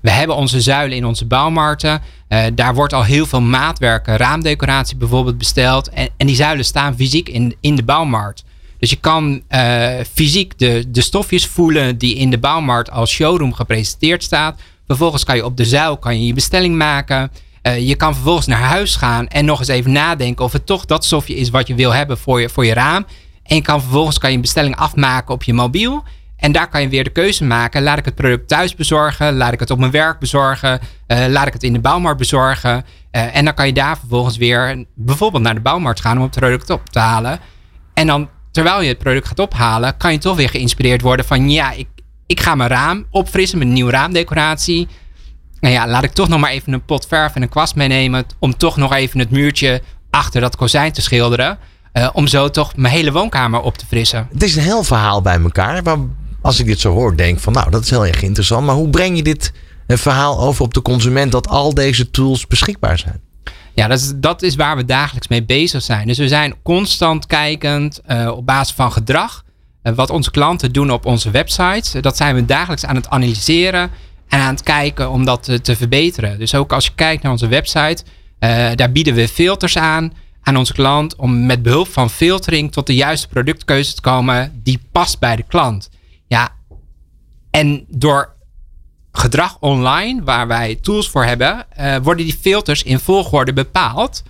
[0.04, 2.02] We hebben onze zuilen in onze bouwmarkten.
[2.28, 5.88] Uh, daar wordt al heel veel maatwerk, raamdecoratie bijvoorbeeld besteld.
[5.88, 8.44] En, en, die zuilen staan fysiek in, in de bouwmarkt.
[8.78, 13.52] Dus je kan uh, fysiek de, de stofjes voelen die in de bouwmarkt als showroom
[13.52, 14.60] gepresenteerd staat.
[14.86, 17.30] Vervolgens kan je op de zuil kan je, je bestelling maken.
[17.78, 21.04] Je kan vervolgens naar huis gaan en nog eens even nadenken of het toch dat
[21.04, 23.06] stofje is wat je wil hebben voor je, voor je raam.
[23.42, 26.04] En je kan vervolgens kan je een bestelling afmaken op je mobiel.
[26.44, 27.82] En daar kan je weer de keuze maken.
[27.82, 29.36] Laat ik het product thuis bezorgen?
[29.36, 30.80] Laat ik het op mijn werk bezorgen?
[31.06, 32.84] Uh, laat ik het in de bouwmarkt bezorgen?
[33.12, 36.38] Uh, en dan kan je daar vervolgens weer bijvoorbeeld naar de bouwmarkt gaan om het
[36.38, 37.38] product op te halen.
[37.94, 41.50] En dan terwijl je het product gaat ophalen, kan je toch weer geïnspireerd worden van
[41.50, 41.88] ja, ik,
[42.26, 44.88] ik ga mijn raam opfrissen met een nieuwe raamdecoratie.
[45.60, 48.24] Nou ja, laat ik toch nog maar even een pot verf en een kwast meenemen
[48.38, 51.58] om toch nog even het muurtje achter dat kozijn te schilderen.
[51.92, 54.28] Uh, om zo toch mijn hele woonkamer op te frissen.
[54.32, 55.82] Het is een heel verhaal bij elkaar.
[56.44, 58.66] Als ik dit zo hoor, denk van nou, dat is heel erg interessant.
[58.66, 59.52] Maar hoe breng je dit
[59.86, 63.20] een verhaal over op de consument dat al deze tools beschikbaar zijn?
[63.74, 66.06] Ja, dat is, dat is waar we dagelijks mee bezig zijn.
[66.06, 69.44] Dus we zijn constant kijkend uh, op basis van gedrag.
[69.82, 72.00] Uh, wat onze klanten doen op onze website.
[72.00, 73.90] Dat zijn we dagelijks aan het analyseren
[74.28, 76.38] en aan het kijken om dat te, te verbeteren.
[76.38, 78.04] Dus ook als je kijkt naar onze website,
[78.74, 82.94] daar bieden we filters aan aan onze klant om met behulp van filtering tot de
[82.94, 85.88] juiste productkeuze te komen die past bij de klant.
[86.34, 86.48] Ja,
[87.50, 88.34] en door
[89.12, 94.22] gedrag online, waar wij tools voor hebben, uh, worden die filters in volgorde bepaald.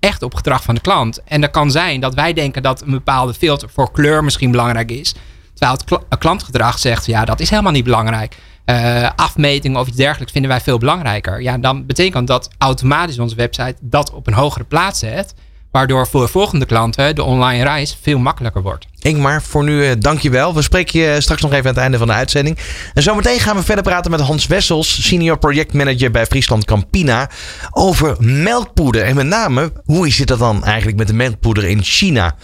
[0.00, 1.22] Echt op gedrag van de klant.
[1.24, 4.90] En dat kan zijn dat wij denken dat een bepaalde filter voor kleur misschien belangrijk
[4.90, 5.14] is.
[5.54, 8.36] Terwijl het kl klantgedrag zegt, ja, dat is helemaal niet belangrijk.
[8.66, 11.42] Uh, afmetingen of iets dergelijks vinden wij veel belangrijker.
[11.42, 15.34] Ja, dan betekent dat automatisch onze website dat op een hogere plaats zet.
[15.74, 18.86] Waardoor voor volgende klanten de online reis veel makkelijker wordt.
[18.98, 20.54] Ingmar, voor nu uh, dankjewel.
[20.54, 22.58] We spreken je straks nog even aan het einde van de uitzending.
[22.94, 27.30] En zometeen gaan we verder praten met Hans Wessels, senior projectmanager bij Friesland Campina,
[27.70, 29.02] over melkpoeder.
[29.02, 32.34] En met name, hoe zit dat dan eigenlijk met de melkpoeder in China?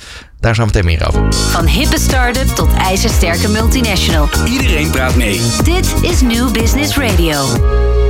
[0.41, 1.35] Daar zo meteen meer over.
[1.35, 4.29] Van hippe start-up tot ijzersterke multinational.
[4.47, 5.41] Iedereen praat mee.
[5.63, 8.10] Dit is New Business Radio.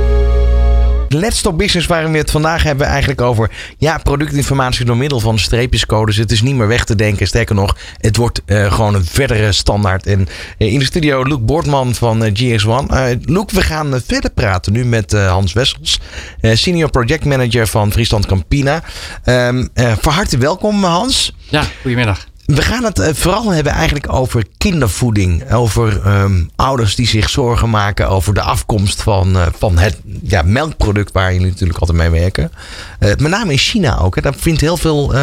[1.13, 5.39] Let's Talk Business, waarin we het vandaag hebben eigenlijk over ja, productinformatie door middel van
[5.39, 6.17] streepjescodes.
[6.17, 7.27] Het is niet meer weg te denken.
[7.27, 10.05] Sterker nog, het wordt uh, gewoon een verdere standaard.
[10.05, 12.85] En uh, in de studio Luc Boortman van uh, GX1.
[13.21, 15.99] Luc, we gaan verder praten nu met Hans Wessels,
[16.41, 18.83] senior project manager van Friesland Campina.
[19.25, 21.35] Um, van harte welkom Hans.
[21.49, 22.30] Ja, goedemiddag.
[22.55, 25.51] We gaan het eh, vooral hebben eigenlijk over kindervoeding.
[25.51, 30.41] Over um, ouders die zich zorgen maken over de afkomst van, uh, van het ja,
[30.41, 32.51] melkproduct waar jullie natuurlijk altijd mee werken.
[32.99, 34.21] Uh, met name in China ook.
[34.21, 35.15] Daar vindt heel veel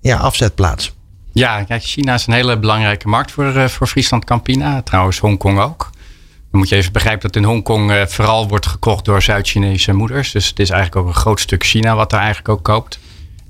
[0.00, 0.92] ja, afzet plaats.
[1.32, 4.82] Ja, kijk, China is een hele belangrijke markt voor, voor Friesland Campina.
[4.82, 5.90] Trouwens Hongkong ook.
[6.50, 10.32] Dan moet je even begrijpen dat in Hongkong vooral wordt gekocht door Zuid-Chinese moeders.
[10.32, 12.98] Dus het is eigenlijk ook een groot stuk China wat daar eigenlijk ook koopt.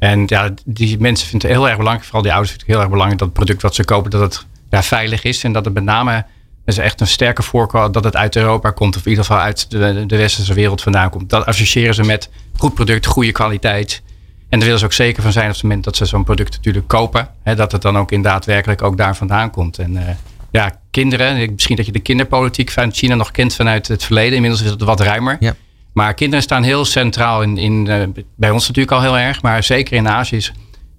[0.01, 2.85] En ja, die mensen vinden het heel erg belangrijk, vooral die ouders vinden het heel
[2.85, 5.45] erg belangrijk dat het product wat ze kopen, dat het ja, veilig is.
[5.45, 6.25] En dat het met name,
[6.65, 9.71] is echt een sterke voorkeur dat het uit Europa komt, of in ieder geval uit
[9.71, 11.31] de, de westerse wereld vandaan komt.
[11.31, 14.03] Dat associëren ze met goed product, goede kwaliteit.
[14.49, 16.53] En daar willen ze ook zeker van zijn op het moment dat ze zo'n product
[16.53, 19.79] natuurlijk kopen, hè, dat het dan ook in daadwerkelijk ook daar vandaan komt.
[19.79, 20.03] En uh,
[20.51, 24.35] ja, kinderen, misschien dat je de kinderpolitiek van China nog kent vanuit het verleden.
[24.35, 25.37] Inmiddels is het wat ruimer.
[25.41, 25.55] Ja.
[25.93, 28.03] Maar kinderen staan heel centraal in, in uh,
[28.37, 30.53] bij ons natuurlijk al heel erg, maar zeker in Azië is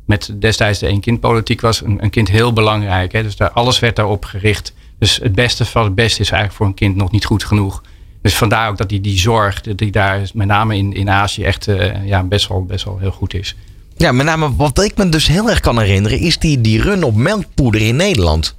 [0.06, 3.12] met destijds de één-kind-politiek was een, kind heel belangrijk.
[3.12, 3.24] Hè?
[3.24, 4.74] Dus daar, alles werd daarop gericht.
[5.00, 7.82] Dus het beste van het beste is eigenlijk voor een kind nog niet goed genoeg.
[8.22, 11.68] Dus vandaar ook dat die, die zorg, die daar met name in, in Azië echt
[11.68, 13.56] uh, ja, best, wel, best wel heel goed is.
[13.98, 17.04] Ja, met name wat ik me dus heel erg kan herinneren, is die, die run
[17.04, 18.56] op melkpoeder in Nederland.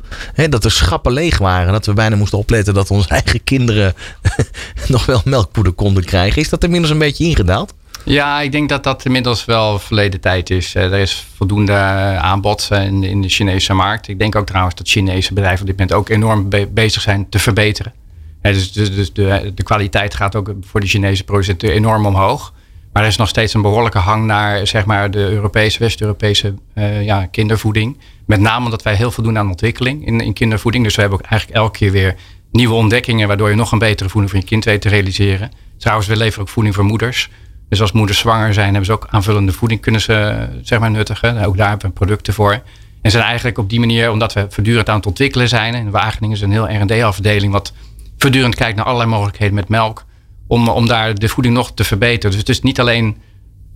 [0.49, 1.73] dat de schappen leeg waren.
[1.73, 3.95] Dat we bijna moesten opletten dat onze eigen kinderen
[4.89, 6.43] nog wel melkpoeder konden krijgen.
[6.43, 7.75] Is dat inmiddels een beetje ingedaald?
[8.05, 10.75] Ja, ik denk dat dat inmiddels wel verleden tijd is.
[10.75, 11.73] Er is voldoende
[12.21, 14.09] aanbod in, in de Chinese markt.
[14.09, 17.39] Ik denk ook trouwens dat Chinese bedrijven op dit moment ook enorm bezig zijn te
[17.39, 17.93] verbeteren.
[18.41, 22.53] dus, dus, dus de, de kwaliteit gaat ook voor de Chinese producenten enorm omhoog.
[22.93, 27.05] Maar er is nog steeds een behoorlijke hang naar zeg maar, de Europese, West-Europese uh,
[27.05, 27.99] ja, kindervoeding.
[28.27, 30.85] Met name omdat wij heel veel doen aan ontwikkeling in, in kindervoeding.
[30.85, 32.15] Dus we hebben ook eigenlijk elke keer weer
[32.51, 35.51] nieuwe ontdekkingen, waardoor je nog een betere voeding voor je kind weet te realiseren.
[35.79, 37.31] Trouwens, we leveren ook voeding voor moeders.
[37.69, 41.45] Dus als moeders zwanger zijn, hebben ze ook aanvullende voeding kunnen ze zeg maar, nuttigen.
[41.45, 42.63] Ook daar hebben we producten voor.
[43.03, 45.75] En zijn eigenlijk op die manier, omdat we voortdurend aan het ontwikkelen zijn.
[45.75, 47.73] En Wageningen is een heel R&D-afdeling wat
[48.19, 50.05] voortdurend kijkt naar allerlei mogelijkheden met melk
[50.53, 52.31] om, om daar de voeding nog te verbeteren.
[52.31, 53.17] Dus het is niet alleen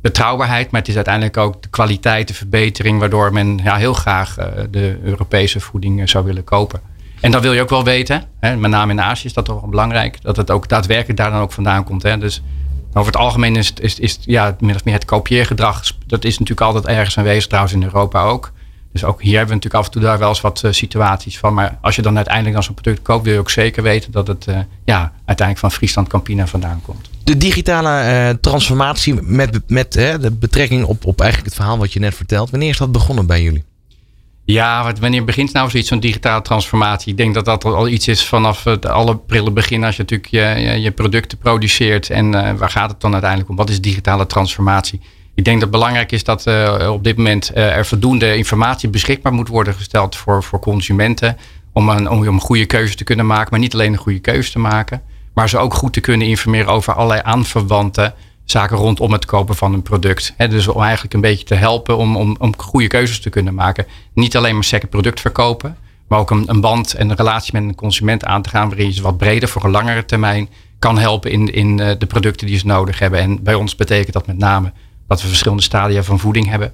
[0.01, 4.39] betrouwbaarheid, maar het is uiteindelijk ook de kwaliteit, de verbetering, waardoor men ja, heel graag
[4.39, 6.81] uh, de Europese voeding uh, zou willen kopen.
[7.21, 8.23] En dat wil je ook wel weten.
[8.41, 8.57] Hè?
[8.57, 10.23] Met name in Azië is dat toch wel belangrijk.
[10.23, 12.03] Dat het ook daadwerkelijk daar dan ook vandaan komt.
[12.03, 12.19] Hè?
[12.19, 12.43] Dus
[12.93, 15.83] over het algemeen is, is, is ja, min of meer het kopieergedrag.
[16.07, 18.53] Dat is natuurlijk altijd ergens aanwezig, trouwens in Europa ook.
[19.01, 21.39] Dus ook hier hebben we natuurlijk af en toe daar wel eens wat uh, situaties
[21.39, 21.55] van.
[21.55, 24.27] Maar als je dan uiteindelijk dan zo'n product koopt, wil je ook zeker weten dat
[24.27, 27.11] het uh, ja, uiteindelijk van Friesland Campina vandaan komt.
[27.25, 32.01] De digitale uh, transformatie met, met de betrekking op, op eigenlijk het verhaal wat je
[32.01, 32.51] net vertelt.
[32.51, 33.65] Wanneer is dat begonnen bij jullie?
[34.45, 37.11] Ja, wat, wanneer begint nou zoiets, zo'n digitale transformatie?
[37.11, 40.31] Ik denk dat dat al iets is vanaf het alle prille begin als je natuurlijk
[40.31, 42.11] je, je, je producten produceert.
[42.11, 43.57] En waar gaat het dan uiteindelijk om?
[43.57, 45.01] Wat is digitale transformatie?
[45.37, 49.33] Ik denk dat belangrijk is dat uh, op dit moment uh, er voldoende informatie beschikbaar
[49.33, 51.37] moet worden gesteld voor, voor consumenten.
[51.73, 54.53] Om een, om een goede keuze te kunnen maken, maar niet alleen een goede keuze
[54.53, 55.03] te maken.
[55.35, 59.73] Maar ze ook goed te kunnen informeren over allerlei aanverwante zaken rondom het kopen van
[59.73, 60.35] een product.
[60.37, 63.87] dus om eigenlijk een beetje te helpen om, om, om goede keuzes te kunnen maken.
[64.15, 65.77] Niet alleen maar second product verkopen,
[66.09, 68.87] maar ook een, een band en een relatie met een consument aan te gaan waarin
[68.87, 72.47] je ze wat breder voor een langere termijn kan helpen in, in uh, de producten
[72.47, 73.21] die ze nodig hebben.
[73.21, 74.73] En bij ons betekent dat met name
[75.09, 76.73] dat we verschillende stadia van voeding hebben.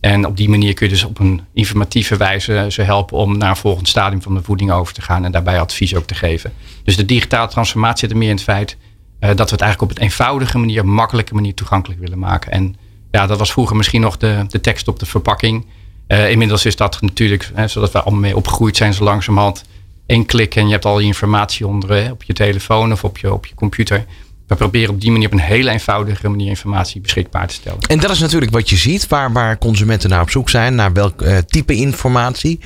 [0.00, 3.50] En op die manier kun je dus op een informatieve wijze ze helpen om naar
[3.50, 6.52] een volgend stadium van de voeding over te gaan en daarbij advies ook te geven.
[6.84, 8.76] Dus de digitale transformatie zit er meer in het feit
[9.20, 12.52] uh, dat we het eigenlijk op een eenvoudige manier, makkelijke manier toegankelijk willen maken.
[12.52, 12.76] En
[13.10, 15.66] ja, dat was vroeger misschien nog de, de tekst op de verpakking.
[16.08, 19.64] Uh, inmiddels is dat natuurlijk, hè, zodat we allemaal mee opgegroeid zijn, zo langzamerhand
[20.06, 23.32] één klik en je hebt al die informatie onder op je telefoon of op je,
[23.32, 24.04] op je computer.
[24.46, 27.80] We proberen op die manier op een hele eenvoudige manier informatie beschikbaar te stellen.
[27.80, 30.92] En dat is natuurlijk wat je ziet, waar, waar consumenten naar op zoek zijn, naar
[30.92, 32.60] welk uh, type informatie.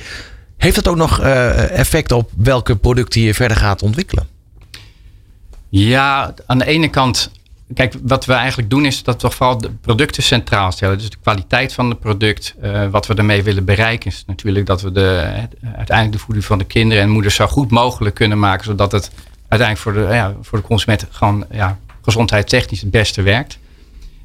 [0.57, 4.27] Heeft dat ook nog uh, effect op welke producten je verder gaat ontwikkelen?
[5.69, 7.31] Ja, aan de ene kant
[7.73, 10.97] kijk, wat we eigenlijk doen is dat we vooral de producten centraal stellen.
[10.97, 14.81] Dus de kwaliteit van het product, uh, wat we ermee willen bereiken, is natuurlijk dat
[14.81, 15.33] we de,
[15.75, 19.11] uiteindelijk de voeding van de kinderen en moeders zo goed mogelijk kunnen maken, zodat het
[19.47, 23.59] uiteindelijk voor de, ja, voor de consument gewoon ja, gezondheidstechnisch het beste werkt.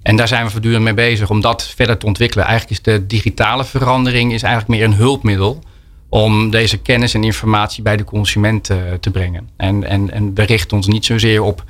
[0.02, 2.46] En daar zijn we voortdurend mee bezig om dat verder te ontwikkelen.
[2.46, 5.62] Eigenlijk is de digitale verandering is eigenlijk meer een hulpmiddel
[6.08, 9.48] om deze kennis en informatie bij de consument uh, te brengen.
[9.56, 11.64] En, en, en we richten ons niet zozeer op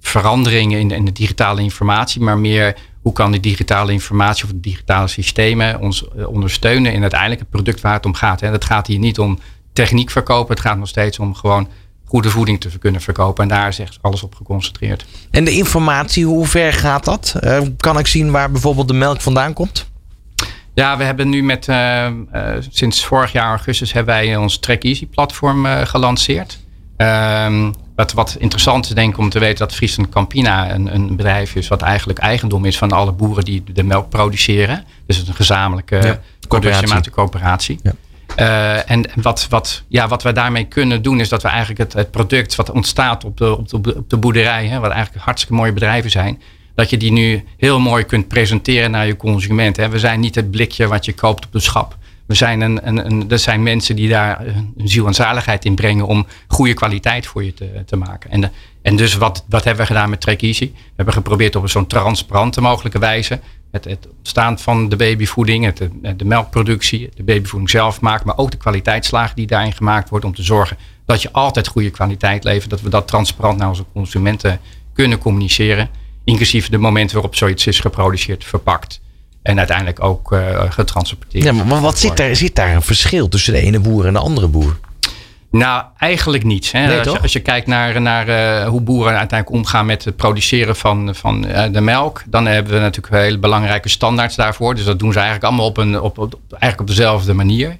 [0.00, 4.50] veranderingen in de, in de, digitale informatie, maar meer hoe kan die digitale informatie of
[4.50, 8.42] de digitale systemen ons uh, ondersteunen in uiteindelijk het product waar het om gaat.
[8.42, 9.38] En het gaat hier niet om
[9.72, 11.68] techniek verkopen, het gaat nog steeds om gewoon
[12.16, 13.42] goede voeding te kunnen verkopen.
[13.42, 15.06] En daar is echt alles op geconcentreerd.
[15.30, 17.34] En de informatie, hoe ver gaat dat?
[17.40, 19.86] Uh, kan ik zien waar bijvoorbeeld de melk vandaan komt?
[20.74, 24.82] Ja, we hebben nu met uh, uh, sinds vorig jaar augustus hebben wij ons Track
[24.82, 26.58] Easy platform gelanceerd.
[26.96, 31.16] Ehm, wat, wat interessant is denk ik om te weten dat Friesland Campina een, een
[31.16, 34.84] bedrijf is wat eigenlijk eigendom is van alle boeren die de melk produceren.
[35.06, 37.10] Dus het is een gezamenlijke ja, coöperatie.
[37.10, 37.80] coöperatie.
[37.82, 37.92] Ja.
[38.40, 41.92] Uh, en wat, wat, ja, wat we daarmee kunnen doen, is dat we eigenlijk het,
[41.92, 45.54] het product wat ontstaat op de, op de, op de boerderij, hè, wat eigenlijk hartstikke
[45.54, 46.40] mooie bedrijven zijn,
[46.74, 49.76] dat je die nu heel mooi kunt presenteren naar je consument.
[49.76, 49.88] Hè.
[49.88, 51.96] We zijn niet het blikje wat je koopt op de schap.
[52.26, 55.74] We zijn een, een, een, er zijn mensen die daar een ziel en zaligheid in
[55.74, 58.30] brengen om goede kwaliteit voor je te, te maken.
[58.30, 58.52] En,
[58.86, 60.70] en dus wat, wat hebben we gedaan met Trek Easy?
[60.72, 66.24] We hebben geprobeerd op zo'n transparante mogelijke wijze het, ontstaan van de babyvoeding, het, de
[66.24, 70.42] melkproductie, de babyvoeding zelf maken, maar ook de kwaliteitslaag die daarin gemaakt wordt om te
[70.42, 74.60] zorgen dat je altijd goede kwaliteit levert, dat we dat transparant naar onze consumenten
[74.92, 75.88] kunnen communiceren,
[76.24, 79.00] inclusief de momenten waarop zoiets is geproduceerd, verpakt
[79.42, 81.44] en uiteindelijk ook uh, getransporteerd.
[81.44, 84.48] Ja, maar wat zit zit daar een verschil tussen de ene boer en de andere
[84.48, 84.76] boer?
[85.56, 86.72] Nou, eigenlijk niets.
[86.72, 86.86] Hè.
[86.86, 90.16] Nee, als, je, als, je, kijkt naar, naar uh, hoe boeren uiteindelijk omgaan met het
[90.16, 94.74] produceren van, van uh, de melk, dan hebben we natuurlijk hele belangrijke standaards daarvoor.
[94.74, 97.76] Dus dat doen ze eigenlijk allemaal op, een, op, op, eigenlijk op dezelfde manier.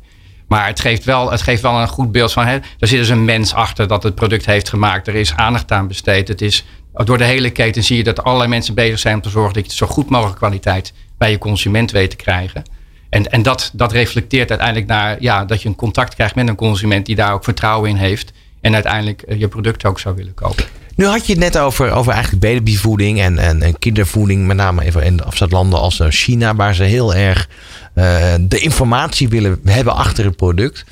[0.48, 3.08] Maar het geeft wel, het geeft wel een goed beeld van, hè, er zit dus
[3.08, 5.08] een mens achter dat het product heeft gemaakt.
[5.08, 6.28] Er is aandacht aan besteed.
[6.28, 6.64] Het is,
[7.04, 9.66] door de hele keten zie je dat allerlei mensen bezig zijn om te zorgen dat
[9.66, 12.62] je zo goed mogelijk kwaliteit bij je consument weet te krijgen.
[13.08, 16.56] En, en dat, dat reflecteert uiteindelijk naar ja, dat je een contact krijgt met een
[16.56, 18.32] consument die daar ook vertrouwen in heeft.
[18.60, 20.64] En uiteindelijk eh, je product ook zou willen kopen.
[20.96, 24.46] Nu had je het net over, over eigenlijk babyvoeding en, en, en kindervoeding.
[24.46, 27.48] Met name even in afstandlanden als eh, China, waar ze heel erg
[27.94, 30.84] uh, de informatie willen hebben achter het product.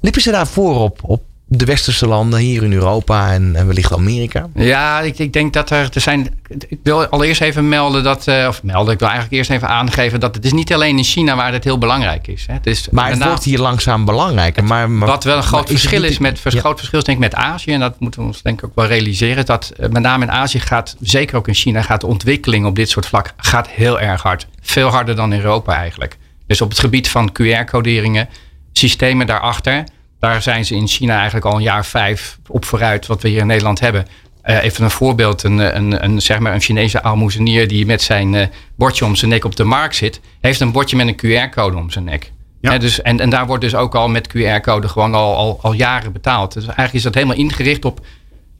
[0.00, 4.48] Liepen ze daar voorop op de westerse landen, hier in Europa en, en wellicht Amerika?
[4.54, 6.40] Ja, ik, ik, denk dat er, er zijn.
[6.68, 8.26] Ik wil allereerst even melden dat.
[8.28, 11.04] Uh, of melden, ik wil eigenlijk eerst even aangeven dat het is niet alleen in
[11.04, 12.44] China waar het heel belangrijk is.
[12.46, 12.54] Hè.
[12.54, 14.64] Het is maar het wordt hier langzaam belangrijker.
[14.64, 16.60] Maar, maar, wat wel een groot verschil is, met ja.
[16.60, 18.74] groot verschil is denk ik met Azië, en dat moeten we ons denk ik ook
[18.74, 22.06] wel realiseren, dat uh, met name in Azië gaat, zeker ook in China, gaat de
[22.06, 24.46] ontwikkeling op dit soort vlak gaat heel erg hard.
[24.60, 26.16] Veel harder dan in Europa eigenlijk.
[26.46, 28.28] Dus op het gebied van QR-coderingen,
[28.72, 29.84] systemen daarachter
[30.20, 33.40] daar zijn ze in China eigenlijk al een jaar vijf op vooruit, wat we hier
[33.40, 34.06] in Nederland hebben.
[34.44, 38.32] Uh, even een voorbeeld, een, een, een, zeg maar een Chinese aalmoezenier die met zijn
[38.32, 41.76] uh, bordje om zijn nek op de markt zit, heeft een bordje met een QR-code
[41.76, 42.32] om zijn nek.
[42.60, 42.78] Ja.
[42.78, 46.12] dus, en, en daar wordt dus ook al met QR-code gewoon al, al, al jaren
[46.12, 46.52] betaald.
[46.52, 48.00] Dus eigenlijk is dat helemaal ingericht op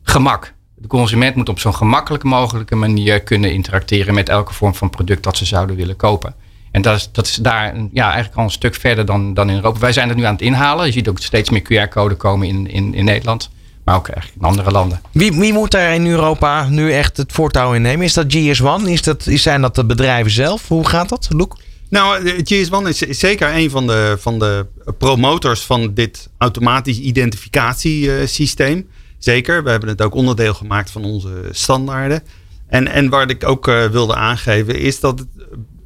[0.03, 0.55] gemak.
[0.77, 5.23] De consument moet op zo'n gemakkelijke mogelijke manier kunnen interacteren met elke vorm van product
[5.23, 6.35] dat ze zouden willen kopen.
[6.71, 9.57] En dat is, dat is daar ja, eigenlijk al een stuk verder dan, dan in
[9.57, 9.79] Europa.
[9.79, 10.87] Wij zijn het nu aan het inhalen.
[10.87, 13.51] Je ziet ook steeds meer QR-code komen in, in, in Nederland.
[13.85, 15.01] Maar ook eigenlijk in andere landen.
[15.13, 18.05] Wie, wie moet daar in Europa nu echt het voortouw in nemen?
[18.05, 18.89] Is dat GS1?
[18.89, 20.69] Is dat, zijn dat de bedrijven zelf?
[20.69, 21.57] Hoe gaat dat, Loek?
[21.89, 24.67] Nou, GS1 is, is zeker een van de, van de
[24.99, 28.89] promotors van dit automatisch identificatiesysteem.
[29.19, 32.23] Zeker, we hebben het ook onderdeel gemaakt van onze standaarden.
[32.67, 35.29] En, en waar ik ook uh, wilde aangeven is dat het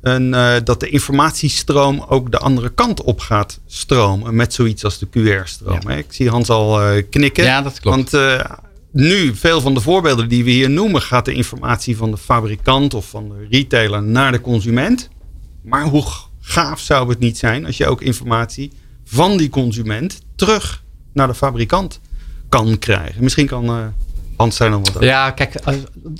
[0.04, 4.34] en, uh, dat de informatiestroom ook de andere kant op gaat stromen.
[4.34, 5.80] Met zoiets als de QR-stroom.
[5.88, 5.94] Ja.
[5.94, 7.44] Ik zie Hans al uh, knikken.
[7.44, 7.96] Ja, dat klopt.
[7.96, 8.44] Want uh,
[8.92, 12.94] nu, veel van de voorbeelden die we hier noemen, gaat de informatie van de fabrikant
[12.94, 15.08] of van de retailer naar de consument.
[15.62, 16.04] Maar hoe
[16.40, 18.72] gaaf zou het niet zijn als je ook informatie
[19.04, 22.00] van die consument terug naar de fabrikant
[22.48, 23.22] kan krijgen?
[23.22, 23.92] Misschien kan
[24.48, 25.60] Zijn Ja, kijk,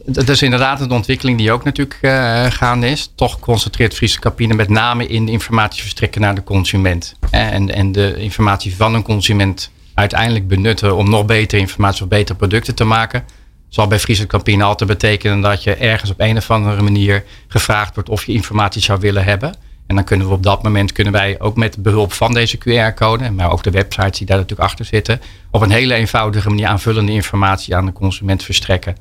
[0.06, 3.12] dat is inderdaad een ontwikkeling die ook natuurlijk uh, gaande is.
[3.14, 7.16] Toch concentreert Friese Capine met name in de informatie verstrekken naar de consument.
[7.30, 12.38] En, en de informatie van een consument uiteindelijk benutten om nog betere informatie of betere
[12.38, 13.24] producten te maken.
[13.68, 17.94] Zal bij Friese Campine altijd betekenen dat je ergens op een of andere manier gevraagd
[17.94, 19.56] wordt of je informatie zou willen hebben.
[19.94, 23.30] En dan kunnen we op dat moment kunnen wij ook met behulp van deze QR-code,
[23.30, 25.20] maar ook de websites die daar natuurlijk achter zitten,
[25.50, 28.96] op een hele eenvoudige manier aanvullende informatie aan de consument verstrekken.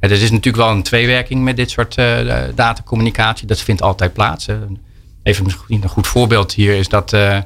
[0.00, 3.46] er is natuurlijk wel een tweewerking met dit soort uh, datacommunicatie.
[3.46, 4.46] Dat vindt altijd plaats.
[5.22, 7.38] even misschien een goed voorbeeld hier is dat uh,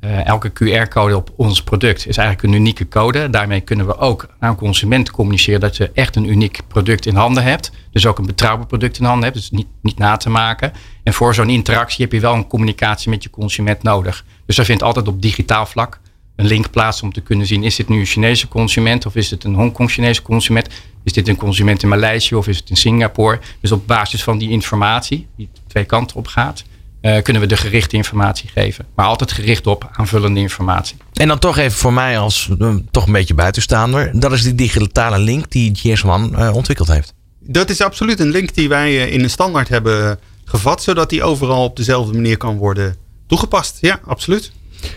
[0.00, 3.30] elke QR-code op ons product is eigenlijk een unieke code.
[3.30, 7.42] Daarmee kunnen we ook aan consument communiceren dat je echt een uniek product in handen
[7.42, 7.70] hebt.
[7.92, 9.36] Dus ook een betrouwbaar product in handen hebt.
[9.36, 10.72] Dus niet, niet na te maken.
[11.02, 14.24] En voor zo'n interactie heb je wel een communicatie met je consument nodig.
[14.46, 16.00] Dus er vindt altijd op digitaal vlak
[16.36, 19.30] een link plaats om te kunnen zien: is dit nu een Chinese consument of is
[19.30, 20.68] het een Hongkong-Chinese consument?
[21.04, 23.38] Is dit een consument in Maleisië of is het in Singapore?
[23.60, 26.64] Dus op basis van die informatie, die twee kanten op gaat,
[27.02, 28.86] uh, kunnen we de gerichte informatie geven.
[28.94, 30.96] Maar altijd gericht op aanvullende informatie.
[31.12, 34.20] En dan toch even voor mij als uh, toch een beetje buitenstaander.
[34.20, 37.14] Dat is die digitale link die GS1 uh, ontwikkeld heeft.
[37.40, 40.82] Dat is absoluut een link die wij in een standaard hebben gevat.
[40.82, 42.96] Zodat die overal op dezelfde manier kan worden
[43.26, 43.78] toegepast.
[43.80, 44.52] Ja, absoluut.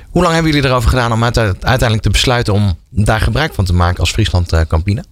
[0.10, 3.74] Hoe lang hebben jullie erover gedaan om uiteindelijk te besluiten om daar gebruik van te
[3.74, 5.04] maken als Friesland Campina?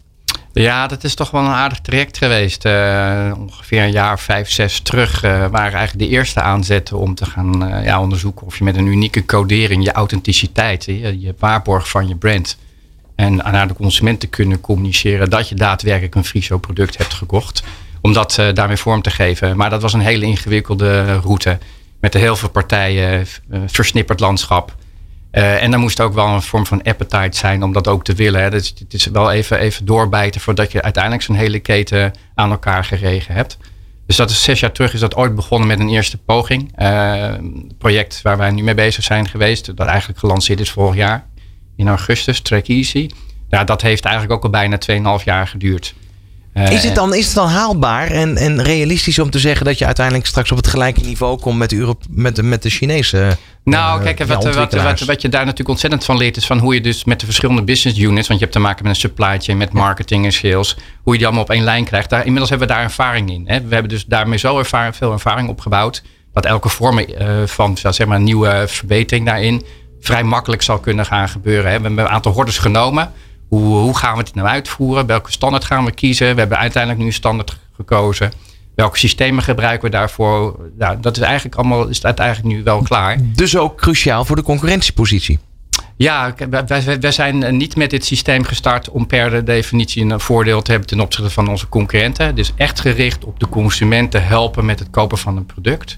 [0.54, 2.66] Ja, dat is toch wel een aardig traject geweest.
[2.66, 7.26] Uh, ongeveer een jaar vijf, zes terug uh, waren eigenlijk de eerste aanzetten om te
[7.26, 11.90] gaan uh, ja, onderzoeken of je met een unieke codering je authenticiteit, je, je waarborg
[11.90, 12.58] van je brand
[13.16, 17.64] en naar de consument te kunnen communiceren dat je daadwerkelijk een Friso product hebt gekocht.
[18.02, 19.58] Om dat daarmee vorm te geven.
[19.58, 21.58] Maar dat was een hele ingewikkelde route
[22.00, 23.28] met heel veel partijen,
[23.66, 24.76] versnipperd landschap.
[25.32, 28.14] Uh, en dan moest ook wel een vorm van appetite zijn om dat ook te
[28.14, 28.42] willen.
[28.42, 28.50] Hè.
[28.50, 32.84] Dus het is wel even, even doorbijten voordat je uiteindelijk zo'n hele keten aan elkaar
[32.84, 33.58] geregen hebt.
[34.06, 36.82] Dus dat is zes jaar terug is dat ooit begonnen met een eerste poging.
[36.82, 37.34] Uh,
[37.78, 39.78] project waar wij nu mee bezig zijn geweest.
[39.78, 41.26] Dat eigenlijk gelanceerd is vorig jaar
[41.76, 43.10] in augustus, Track Easy.
[43.50, 44.78] Ja, dat heeft eigenlijk ook al bijna
[45.20, 45.94] 2,5 jaar geduurd.
[46.54, 49.78] Uh, is, het dan, is het dan haalbaar en, en realistisch om te zeggen dat
[49.78, 52.70] je uiteindelijk straks op het gelijke niveau komt met de, Europe, met de, met de
[52.70, 56.38] Chinese nou, uh, kijk, wat, ja, wat, wat, wat, je daar natuurlijk ontzettend van leert,
[56.38, 58.84] is van hoe je dus met de verschillende business units, want je hebt te maken
[58.84, 61.86] met een supply chain, met marketing en sales, hoe je die allemaal op één lijn
[61.86, 62.10] krijgt.
[62.10, 63.44] Daar, inmiddels hebben we daar ervaring in.
[63.46, 63.62] Hè.
[63.62, 67.06] We hebben dus daarmee zo ervaring, veel ervaring opgebouwd, dat elke vorm uh,
[67.46, 69.64] van zeg maar, nieuwe verbetering daarin
[70.00, 71.72] vrij makkelijk zal kunnen gaan gebeuren.
[71.72, 71.78] Hè.
[71.78, 73.12] We hebben een aantal hordes genomen.
[73.52, 75.06] Hoe, hoe gaan we het nou uitvoeren?
[75.06, 76.34] Welke standaard gaan we kiezen?
[76.34, 78.32] We hebben uiteindelijk nu een standaard gekozen.
[78.76, 80.60] Welke systemen gebruiken we daarvoor?
[80.78, 83.18] Nou, dat is eigenlijk allemaal is eigenlijk nu wel klaar.
[83.36, 85.40] Dus ook cruciaal voor de concurrentiepositie.
[85.96, 90.72] Ja, wij, wij zijn niet met dit systeem gestart om per definitie een voordeel te
[90.72, 92.36] hebben ten opzichte van onze concurrenten.
[92.36, 95.98] Dus echt gericht op de consument te helpen met het kopen van een product.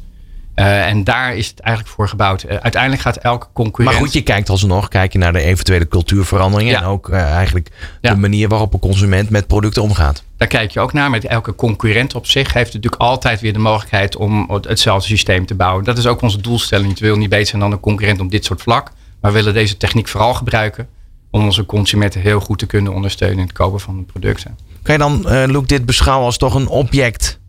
[0.55, 2.43] Uh, en daar is het eigenlijk voor gebouwd.
[2.43, 3.95] Uh, uiteindelijk gaat elke concurrent.
[3.95, 6.73] Maar goed, je kijkt alsnog kijk je naar de eventuele cultuurveranderingen.
[6.73, 6.81] Ja.
[6.81, 7.69] En ook uh, eigenlijk
[8.01, 8.13] ja.
[8.13, 10.23] de manier waarop een consument met producten omgaat.
[10.37, 11.09] Daar kijk je ook naar.
[11.09, 15.55] Met elke concurrent op zich heeft natuurlijk altijd weer de mogelijkheid om hetzelfde systeem te
[15.55, 15.83] bouwen.
[15.83, 16.93] Dat is ook onze doelstelling.
[16.93, 18.91] We willen niet beter zijn dan een concurrent op dit soort vlak.
[19.21, 20.87] Maar we willen deze techniek vooral gebruiken
[21.31, 24.57] om onze consumenten heel goed te kunnen ondersteunen in het kopen van producten.
[24.81, 27.39] Kan je dan, Luke, dit beschouwen als toch een object,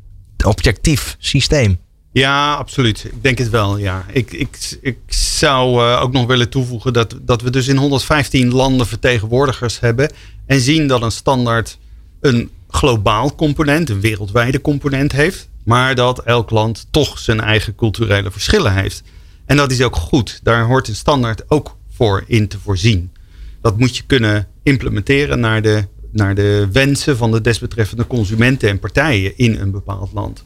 [0.44, 1.78] objectief systeem?
[2.14, 3.04] Ja, absoluut.
[3.04, 3.76] Ik denk het wel.
[3.76, 4.04] Ja.
[4.12, 8.52] Ik, ik, ik zou uh, ook nog willen toevoegen dat, dat we dus in 115
[8.52, 10.10] landen vertegenwoordigers hebben.
[10.46, 11.78] En zien dat een standaard
[12.20, 15.48] een globaal component, een wereldwijde component heeft.
[15.64, 19.02] Maar dat elk land toch zijn eigen culturele verschillen heeft.
[19.46, 20.40] En dat is ook goed.
[20.42, 23.12] Daar hoort een standaard ook voor in te voorzien.
[23.60, 28.78] Dat moet je kunnen implementeren naar de, naar de wensen van de desbetreffende consumenten en
[28.78, 30.44] partijen in een bepaald land.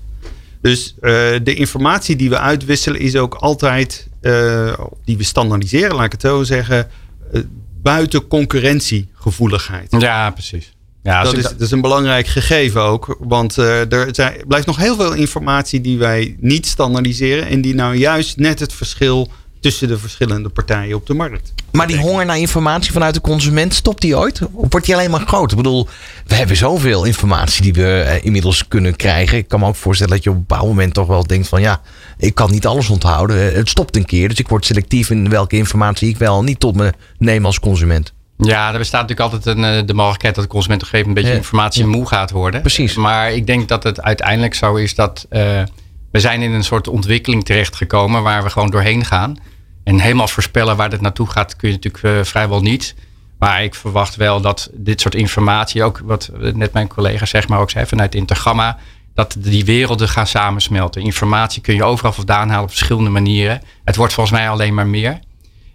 [0.61, 1.01] Dus uh,
[1.43, 6.21] de informatie die we uitwisselen is ook altijd, uh, die we standaardiseren, laat ik het
[6.21, 6.89] zo zeggen,
[7.33, 7.43] uh,
[7.83, 9.95] buiten concurrentiegevoeligheid.
[9.99, 10.73] Ja, precies.
[11.03, 13.17] Ja, dat, is, dat is een belangrijk gegeven ook.
[13.21, 17.47] Want er zijn, blijft nog heel veel informatie die wij niet standaardiseren.
[17.47, 19.31] En die nou juist net het verschil
[19.61, 21.55] tussen de verschillende partijen op de markt.
[21.73, 24.41] Maar die honger naar informatie vanuit de consument, stopt die ooit?
[24.53, 25.51] Of wordt die alleen maar groot?
[25.51, 25.89] Ik bedoel,
[26.27, 29.39] we hebben zoveel informatie die we eh, inmiddels kunnen krijgen.
[29.39, 31.61] Ik kan me ook voorstellen dat je op een bepaald moment toch wel denkt van
[31.61, 31.81] ja,
[32.19, 33.51] ik kan niet alles onthouden.
[33.51, 36.61] Eh, het stopt een keer, dus ik word selectief in welke informatie ik wel niet
[36.61, 38.13] tot me neem als consument.
[38.39, 41.15] Ja, er bestaat natuurlijk altijd een, eh, de mogelijkheid dat de consument op een gegeven
[41.15, 42.61] moment een beetje informatie moe gaat worden.
[42.61, 42.95] Precies.
[42.95, 45.63] Maar ik denk dat het uiteindelijk zo is dat uh,
[46.11, 49.37] we zijn in een soort ontwikkeling terechtgekomen waar we gewoon doorheen gaan.
[49.85, 52.95] En helemaal voorspellen waar dit naartoe gaat, kun je natuurlijk uh, vrijwel niet.
[53.39, 57.61] Maar ik verwacht wel dat dit soort informatie, ook wat net mijn collega zeg maar
[57.61, 58.79] ook zei vanuit Intergamma,
[59.15, 61.03] dat die werelden gaan samensmelten.
[61.03, 63.63] Informatie kun je overal vandaan halen op verschillende manieren.
[63.85, 65.19] Het wordt volgens mij alleen maar meer.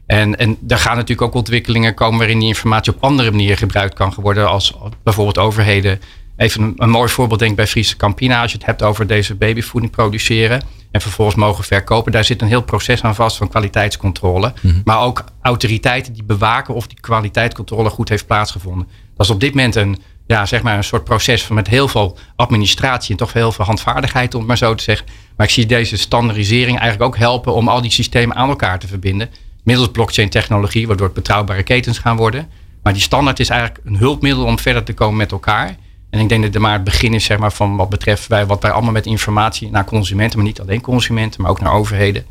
[0.06, 3.94] En, en er gaan natuurlijk ook ontwikkelingen komen waarin die informatie op andere manieren gebruikt
[3.94, 4.74] kan worden, als
[5.04, 6.02] bijvoorbeeld overheden.
[6.38, 9.08] Even een, een mooi voorbeeld denk ik bij Friese Campina, als je het hebt over
[9.08, 10.62] deze babyvoeding produceren
[10.92, 12.12] en vervolgens mogen verkopen.
[12.12, 14.54] Daar zit een heel proces aan vast van kwaliteitscontrole.
[14.62, 14.82] Mhm.
[14.84, 18.88] Maar ook autoriteiten die bewaken of die kwaliteitscontrole goed heeft plaatsgevonden.
[19.16, 21.88] Dat is op dit moment een ja, zeg maar een soort proces van met heel
[21.88, 25.08] veel administratie en toch heel veel handvaardigheid, om het maar zo te zeggen.
[25.36, 28.88] Maar ik zie deze standaardisering eigenlijk ook helpen om al die systemen aan elkaar te
[28.88, 29.30] verbinden.
[29.64, 32.50] Middels blockchain technologie, waardoor het betrouwbare ketens gaan worden.
[32.84, 35.76] Maar die standaard is eigenlijk een hulpmiddel om verder te komen met elkaar.
[36.14, 38.46] En ik denk dat dit maar het begin is zeg maar, van wat betreft wij,
[38.46, 42.26] wat wij allemaal met informatie naar consumenten, maar niet alleen consumenten, maar ook naar overheden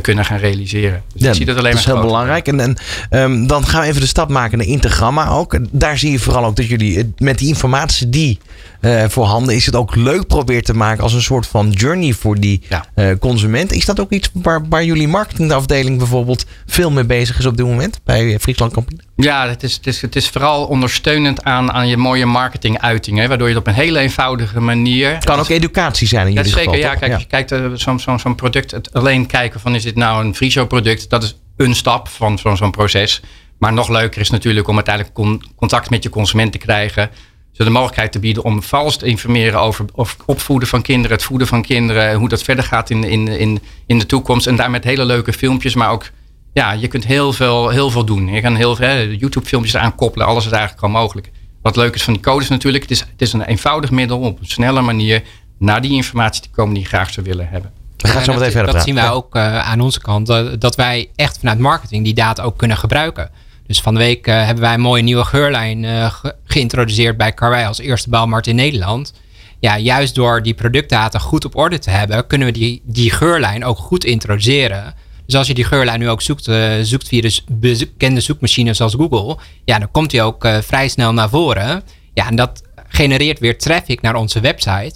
[0.00, 1.02] kunnen gaan realiseren.
[1.12, 2.46] Dus ja, ik zie dat alleen dat is maar heel belangrijk.
[2.48, 2.76] En, en
[3.10, 5.58] ehm, dan gaan we even de stap maken naar Intergramma ook.
[5.70, 8.38] Daar zie je vooral ook dat jullie het- met die informatie die
[8.80, 12.40] eh, voorhanden is, het ook leuk proberen te maken als een soort van journey voor
[12.40, 12.84] die Ja.
[12.94, 13.72] eh, consument.
[13.72, 17.66] Is dat ook iets waar, waar jullie marketingafdeling bijvoorbeeld veel mee bezig is op dit
[17.66, 19.02] moment bij eh, Friesland Campina?
[19.16, 23.28] Ja, het is, het, is, het is vooral ondersteunend aan, aan je mooie marketinguitingen.
[23.28, 25.14] Waardoor je het op een hele eenvoudige manier.
[25.14, 26.62] Het kan ook educatie zijn in jullie zeker.
[26.64, 26.78] geval.
[26.78, 26.98] Ja, toch?
[27.00, 29.96] kijk, als je kijkt uh, zo'n zo'n zo'n product, het alleen kijken van is dit
[29.96, 33.20] nou een Friso product, dat is een stap van zo'n proces.
[33.58, 37.10] Maar nog leuker is natuurlijk om uiteindelijk con- contact met je consument te krijgen.
[37.52, 41.26] Ze de mogelijkheid te bieden om vals te informeren over of opvoeden van kinderen, het
[41.26, 44.46] voeden van kinderen, hoe dat verder gaat in, in, in, in de toekomst.
[44.46, 46.10] En daar met hele leuke filmpjes, maar ook,
[46.52, 48.28] ja, je kunt heel veel, heel veel doen.
[48.28, 51.30] Je kan heel veel YouTube-filmpjes eraan koppelen, alles is eigenlijk al mogelijk.
[51.62, 54.24] Wat leuk is van die codes natuurlijk, het is, het is een eenvoudig middel om
[54.24, 55.22] op een snelle manier
[55.58, 57.83] naar die informatie te komen die je graag zou willen hebben.
[58.04, 58.92] We gaan zo En meteen dat, verder dat praten.
[58.92, 60.26] zien wij ook eh, aan onze kant.
[60.60, 63.30] Dat, wij echt vanuit marketing die data ook kunnen gebruiken.
[63.66, 67.32] Dus van de week eh, hebben wij een mooie nieuwe geurlijn eh, ge- geïntroduceerd bij
[67.32, 69.12] Karwei als eerste bouwmarkt in Nederland.
[69.60, 73.64] Ja, juist door die productdata goed op orde te hebben, kunnen we die, die geurlijn
[73.64, 74.94] ook goed introduceren.
[75.26, 76.44] Dus als je die geurlijn nu ook zoekt,
[76.82, 77.42] zoekt via de
[77.78, 81.82] bekende zoekmachines zoals Google, ja, dan komt die ook vrij snel naar voren.
[82.14, 84.94] Ja, en dat genereert weer traffic naar onze website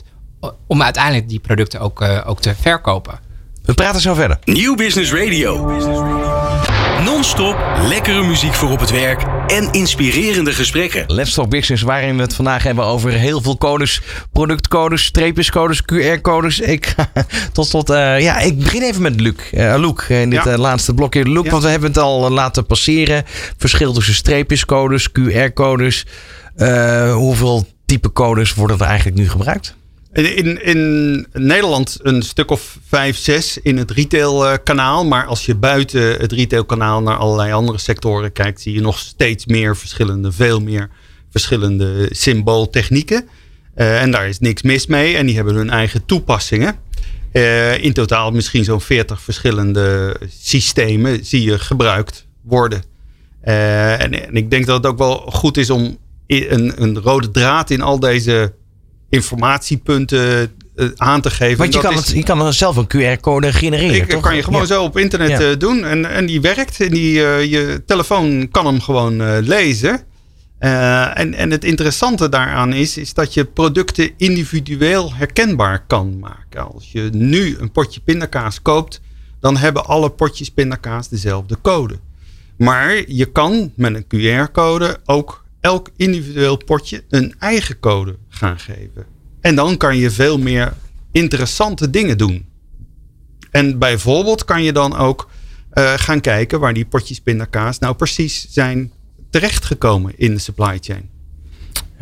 [0.67, 3.21] om uiteindelijk die producten ook, eh, ook te verkopen.
[3.65, 4.39] We praten zo verder.
[4.45, 5.67] Nieuw Business Radio.
[7.05, 7.57] Non-stop
[7.89, 11.05] lekkere muziek voor op het werk en inspirerende gesprekken.
[11.07, 14.01] Let's Talk Business, waarin we het vandaag hebben over heel veel codes,
[14.33, 16.61] productcodes, streepjescodes, QR-codes.
[16.61, 17.11] Ik ga
[17.53, 19.35] tot tot, eh, ja, ik begin even met Luc.
[19.53, 20.57] Eh Luc, in dit Ja.
[20.59, 21.25] laatste blokje.
[21.29, 21.51] Luc, Ja.
[21.51, 23.25] want we hebben het al laten passeren.
[23.57, 26.07] Verschil tussen streepjescodes, QR-codes.
[26.57, 29.77] Eh, hoeveel type codes worden er eigenlijk nu gebruikt?
[30.13, 35.05] In, in Nederland een stuk of vijf, zes in het retailkanaal.
[35.05, 39.47] Maar als je buiten het retailkanaal naar allerlei andere sectoren kijkt, zie je nog steeds
[39.47, 40.91] meer verschillende, veel meer
[41.31, 43.29] verschillende symbooltechnieken.
[43.75, 45.17] Eh, en daar is niks mis mee.
[45.17, 46.77] En die hebben hun eigen toepassingen.
[47.33, 52.83] Eh, in totaal misschien zo'n 40 verschillende systemen zie je gebruikt worden.
[53.41, 57.31] Eh, en, en ik denk dat het ook wel goed is om een, een rode
[57.31, 58.53] draad in al deze
[59.09, 61.59] informatiepunten eh, aan te geven.
[61.59, 64.23] Want je kan, is- het, je kan er zelf een QR-code genereren, ik, toch?
[64.23, 64.67] kan je gewoon Ja.
[64.67, 65.41] zo op internet Ja.
[65.51, 65.85] eh, doen.
[65.85, 66.81] En, en die werkt.
[66.81, 70.01] En die, eh, je telefoon kan hem gewoon lezen.
[70.59, 76.73] En, en het interessante daaraan is, is dat je producten individueel herkenbaar kan maken.
[76.75, 79.01] Als je nu een potje pindakaas koopt,
[79.41, 81.99] dan hebben alle potjes pindakaas dezelfde code.
[82.57, 84.05] Maar je kan met een
[84.49, 89.07] QR-code ook elk individueel potje een eigen code gaan geven.
[89.41, 90.73] En dan kan je veel meer
[91.13, 92.47] interessante dingen doen.
[93.51, 95.31] En bijvoorbeeld kan je dan ook
[95.71, 98.93] eh, gaan kijken waar die potjes pindakaas nou precies zijn
[99.31, 101.11] terechtgekomen in de supply chain.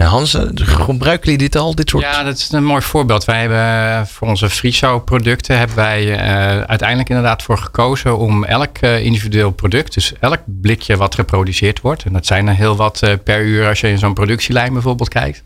[0.05, 2.03] Hans, eh, gebruiken jullie dit al, dit soort...
[2.03, 3.25] Ja, dat is een mooi voorbeeld.
[3.25, 8.45] Wij hebben eh, voor onze Friso producten hebben wij eh, uiteindelijk inderdaad voor gekozen om
[8.45, 13.03] elk individueel product, dus elk blikje wat geproduceerd wordt, en dat zijn er heel wat
[13.25, 15.43] per uur als je in zo'n productielijn bijvoorbeeld kijkt.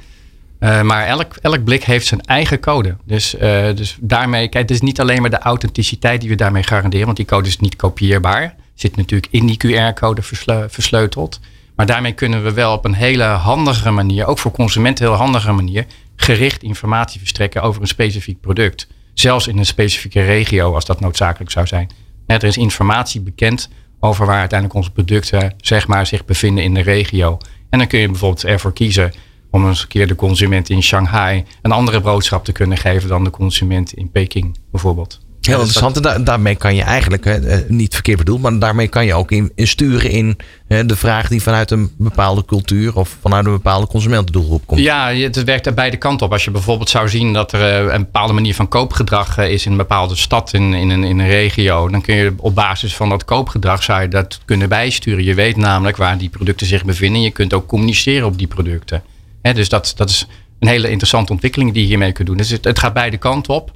[0.58, 2.96] Maar elk, elk blik heeft zijn eigen code.
[3.04, 3.34] Dus,
[3.74, 7.16] dus daarmee, kijk, het is niet alleen maar de authenticiteit die we daarmee garanderen, want
[7.16, 8.54] die code is niet kopieerbaar.
[8.74, 11.40] Zit natuurlijk in die QR-code versle- versleuteld.
[11.80, 15.52] Maar daarmee kunnen we wel op een hele handige manier, ook voor consumenten heel handige
[15.52, 18.88] manier, gericht informatie verstrekken over een specifiek product.
[19.14, 21.90] Zelfs in een specifieke regio, als dat noodzakelijk zou zijn.
[22.26, 23.68] Er is informatie bekend
[24.00, 27.38] over waar uiteindelijk onze producten zeg maar, zich bevinden in de regio.
[27.70, 29.12] En dan kun je bijvoorbeeld ervoor kiezen
[29.50, 33.24] om eens een keer de consument in Shanghai een andere boodschap te kunnen geven dan
[33.24, 35.20] de consument in Peking bijvoorbeeld.
[35.40, 36.06] Heel Ja, dat- interessant.
[36.16, 39.30] En daarmee kan je eigenlijk, hè, eh, niet verkeerd bedoeld, maar daarmee kan je ook
[39.30, 40.36] in, in sturen in
[40.66, 44.80] hè, de vraag die vanuit een bepaalde cultuur of vanuit een bepaalde consumentendoelgroep komt.
[44.80, 46.32] Ja, het werkt aan beide kanten op.
[46.32, 49.64] Als je bijvoorbeeld zou zien dat er eh, een bepaalde manier van koopgedrag eh, is
[49.64, 52.96] in een bepaalde stad, in, in, een, in een regio, dan kun je op basis
[52.96, 55.24] van dat koopgedrag zou je dat kunnen bijsturen.
[55.24, 57.22] Je weet namelijk waar die producten zich bevinden.
[57.22, 59.02] Je kunt ook communiceren op die producten.
[59.42, 60.26] Hè, dus dat, dat is
[60.58, 62.36] een hele interessante ontwikkeling die je hiermee kunt doen.
[62.36, 63.70] Dus het, het gaat beide kanten op.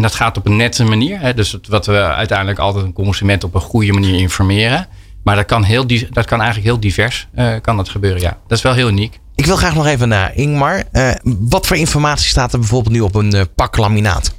[0.00, 1.20] En dat gaat op een nette manier.
[1.20, 4.86] Hè, dus het- wat we uiteindelijk altijd een consument op een goede manier informeren.
[5.24, 8.20] Maar dat kan, heel, dat kan eigenlijk heel divers eh, kan dat gebeuren.
[8.20, 9.18] Ja, dat is wel heel uniek.
[9.34, 10.82] Ik wil graag nog even naar Ingmar.
[10.92, 14.34] Uh, wat voor informatie staat er bijvoorbeeld nu op een uh, pak laminaat?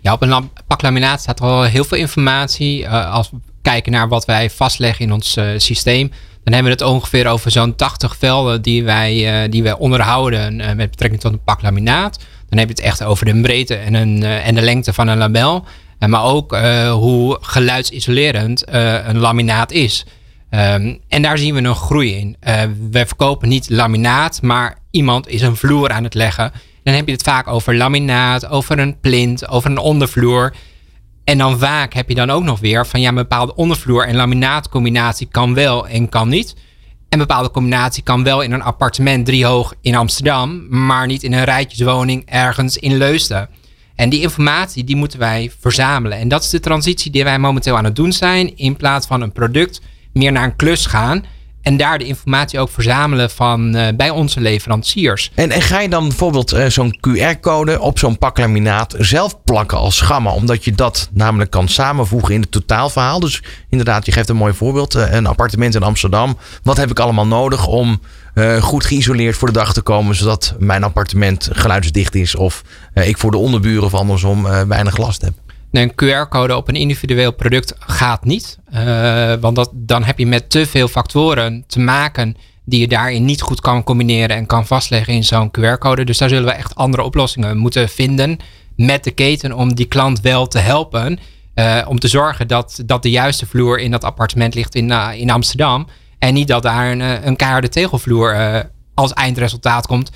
[0.00, 2.82] Ja, op een pak laminaat staat er al heel veel informatie.
[2.82, 6.08] Uh, als we kijken naar wat wij vastleggen in ons systeem,
[6.44, 10.90] dan hebben we het ongeveer over zo'n 80 velden die wij, die wij onderhouden met
[10.90, 12.18] betrekking tot een pak laminaat.
[12.50, 15.18] Dan heb je het echt over de breedte en, een, en de lengte van een
[15.18, 15.64] label.
[16.06, 16.56] maar ook
[16.90, 18.64] hoe geluidsisolerend
[19.06, 20.06] een laminaat is.
[20.50, 22.36] Um, en daar zien we een groei in.
[22.48, 26.52] Uh, we verkopen niet laminaat, maar iemand is een vloer aan het leggen.
[26.82, 30.54] Dan heb je het vaak over laminaat, over een plint, over een ondervloer.
[31.24, 34.16] En dan vaak heb je dan ook nog weer van ja, een bepaalde ondervloer en
[34.16, 36.54] laminaatcombinatie kan wel en kan niet.
[37.10, 41.32] En een bepaalde combinatie kan wel in een appartement driehoog in Amsterdam, maar niet in
[41.32, 43.48] een rijtjeswoning ergens in Leusden.
[43.94, 46.18] En die informatie die moeten wij verzamelen.
[46.18, 48.56] En dat is de transitie die wij momenteel aan het doen zijn.
[48.56, 49.80] In plaats van een product
[50.12, 51.24] meer naar een klus gaan.
[51.62, 55.30] En daar de informatie ook verzamelen van uh, bij onze leveranciers.
[55.34, 59.78] En, en ga je dan bijvoorbeeld uh, zo'n QR-code op zo'n pak laminaat zelf plakken
[59.78, 60.30] als gamma?
[60.30, 63.20] Omdat je dat namelijk kan samenvoegen in het totaalverhaal.
[63.20, 64.96] Dus inderdaad, je geeft een mooi voorbeeld.
[64.96, 66.38] Uh, een appartement in Amsterdam.
[66.62, 68.00] Wat heb ik allemaal nodig om
[68.60, 70.14] goed geïsoleerd voor de dag te komen.
[70.14, 72.34] Zodat mijn appartement geluidsdicht is.
[72.34, 72.62] Of
[72.94, 75.32] ik voor de onderburen of andersom weinig last heb.
[75.70, 78.58] Een QR-code op een individueel product gaat niet.
[78.74, 83.24] Uh, want dat, dan heb je met te veel factoren te maken die je daarin
[83.24, 86.04] niet goed kan combineren en kan vastleggen in zo'n QR-code.
[86.04, 88.38] Dus daar zullen we echt andere oplossingen moeten vinden
[88.76, 91.18] met de keten om die klant wel te helpen.
[91.54, 95.08] Uh, om te zorgen dat, dat de juiste vloer in dat appartement ligt in, uh,
[95.14, 95.86] in Amsterdam.
[96.18, 98.64] En niet dat daar een, een keiharde tegelvloer
[98.94, 100.10] als eindresultaat komt.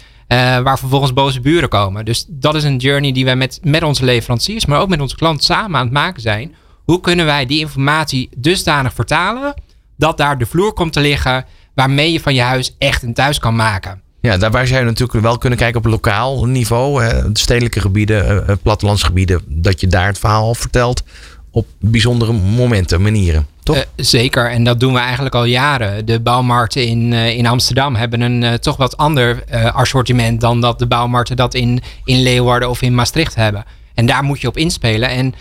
[0.62, 2.04] Waar vervolgens boze buren komen.
[2.04, 5.16] Dus dat is een journey die wij met, met onze leveranciers, maar ook met onze
[5.16, 6.54] klant samen aan het maken zijn
[6.84, 9.54] hoe kunnen wij die informatie dusdanig vertalen
[9.96, 13.38] dat daar de vloer komt te liggen waarmee je van je huis echt een thuis
[13.38, 14.02] kan maken?
[14.20, 18.48] Ja, daarbij zou je natuurlijk wel kunnen kijken op lokaal niveau, hè, stedelijke gebieden, eh,
[18.48, 21.02] eh, plattelandsgebieden, dat je daar het verhaal vertelt
[21.50, 23.46] op bijzondere momenten, manieren.
[23.70, 26.06] Uh, zeker, en dat doen we eigenlijk al jaren.
[26.06, 30.78] De bouwmarkten in, uh, in Amsterdam hebben een uh, toch wat ander assortiment dan dat
[30.78, 33.64] de bouwmarkten dat in, in Leeuwarden of in Maastricht hebben.
[33.94, 35.08] En daar moet je op inspelen.
[35.08, 35.34] En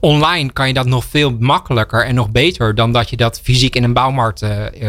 [0.00, 3.74] online kan je dat nog veel makkelijker en nog beter dan dat je dat fysiek
[3.74, 4.44] in een bouwmarkt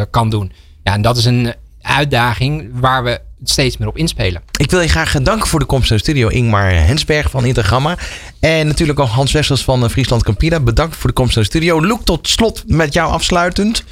[0.10, 0.52] kan doen.
[0.84, 4.42] Ja, en dat is een uitdaging waar we steeds meer op inspelen.
[4.58, 6.28] Ik wil je graag danken voor de komst naar de studio.
[6.28, 7.98] Ingmar Hensberg van Intergamma.
[8.40, 10.60] En natuurlijk ook Hans Wessels van eh, Friesland Campina.
[10.60, 11.86] Bedankt voor de komst naar de studio.
[11.86, 13.84] Loek tot slot met jou afsluitend.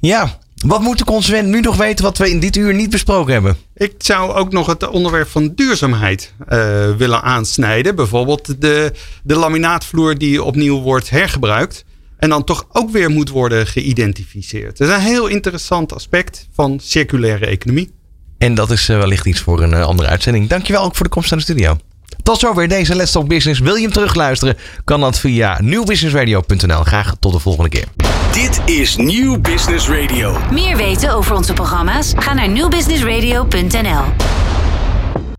[0.00, 3.32] Ja, wat moet de consument nu nog weten wat we in dit uur niet besproken
[3.32, 3.56] hebben?
[3.74, 7.94] Ik zou ook nog het onderwerp van duurzaamheid uh, willen aansnijden.
[7.94, 8.92] Bijvoorbeeld de,
[9.22, 11.84] de laminaatvloer die opnieuw wordt hergebruikt.
[12.22, 14.78] En dan toch ook weer moet worden geïdentificeerd.
[14.78, 17.92] Dat is een heel interessant aspect van circulaire economie.
[18.38, 20.48] En dat is uh, wellicht iets voor een uh, andere uitzending.
[20.48, 21.76] Dankjewel ook voor de komst naar de studio.
[22.22, 23.60] Tot zover deze Let's Talk Business.
[23.60, 24.56] Wil je hem terugluisteren?
[24.84, 26.82] Kan dat via nieuwbusinessradio.nl.
[26.82, 27.86] Graag tot de volgende keer.
[28.32, 30.38] Dit is Nieuw Business Radio.
[30.50, 32.12] Meer weten over onze programma's?
[32.16, 34.04] Ga naar nieuwbusinessradio.nl.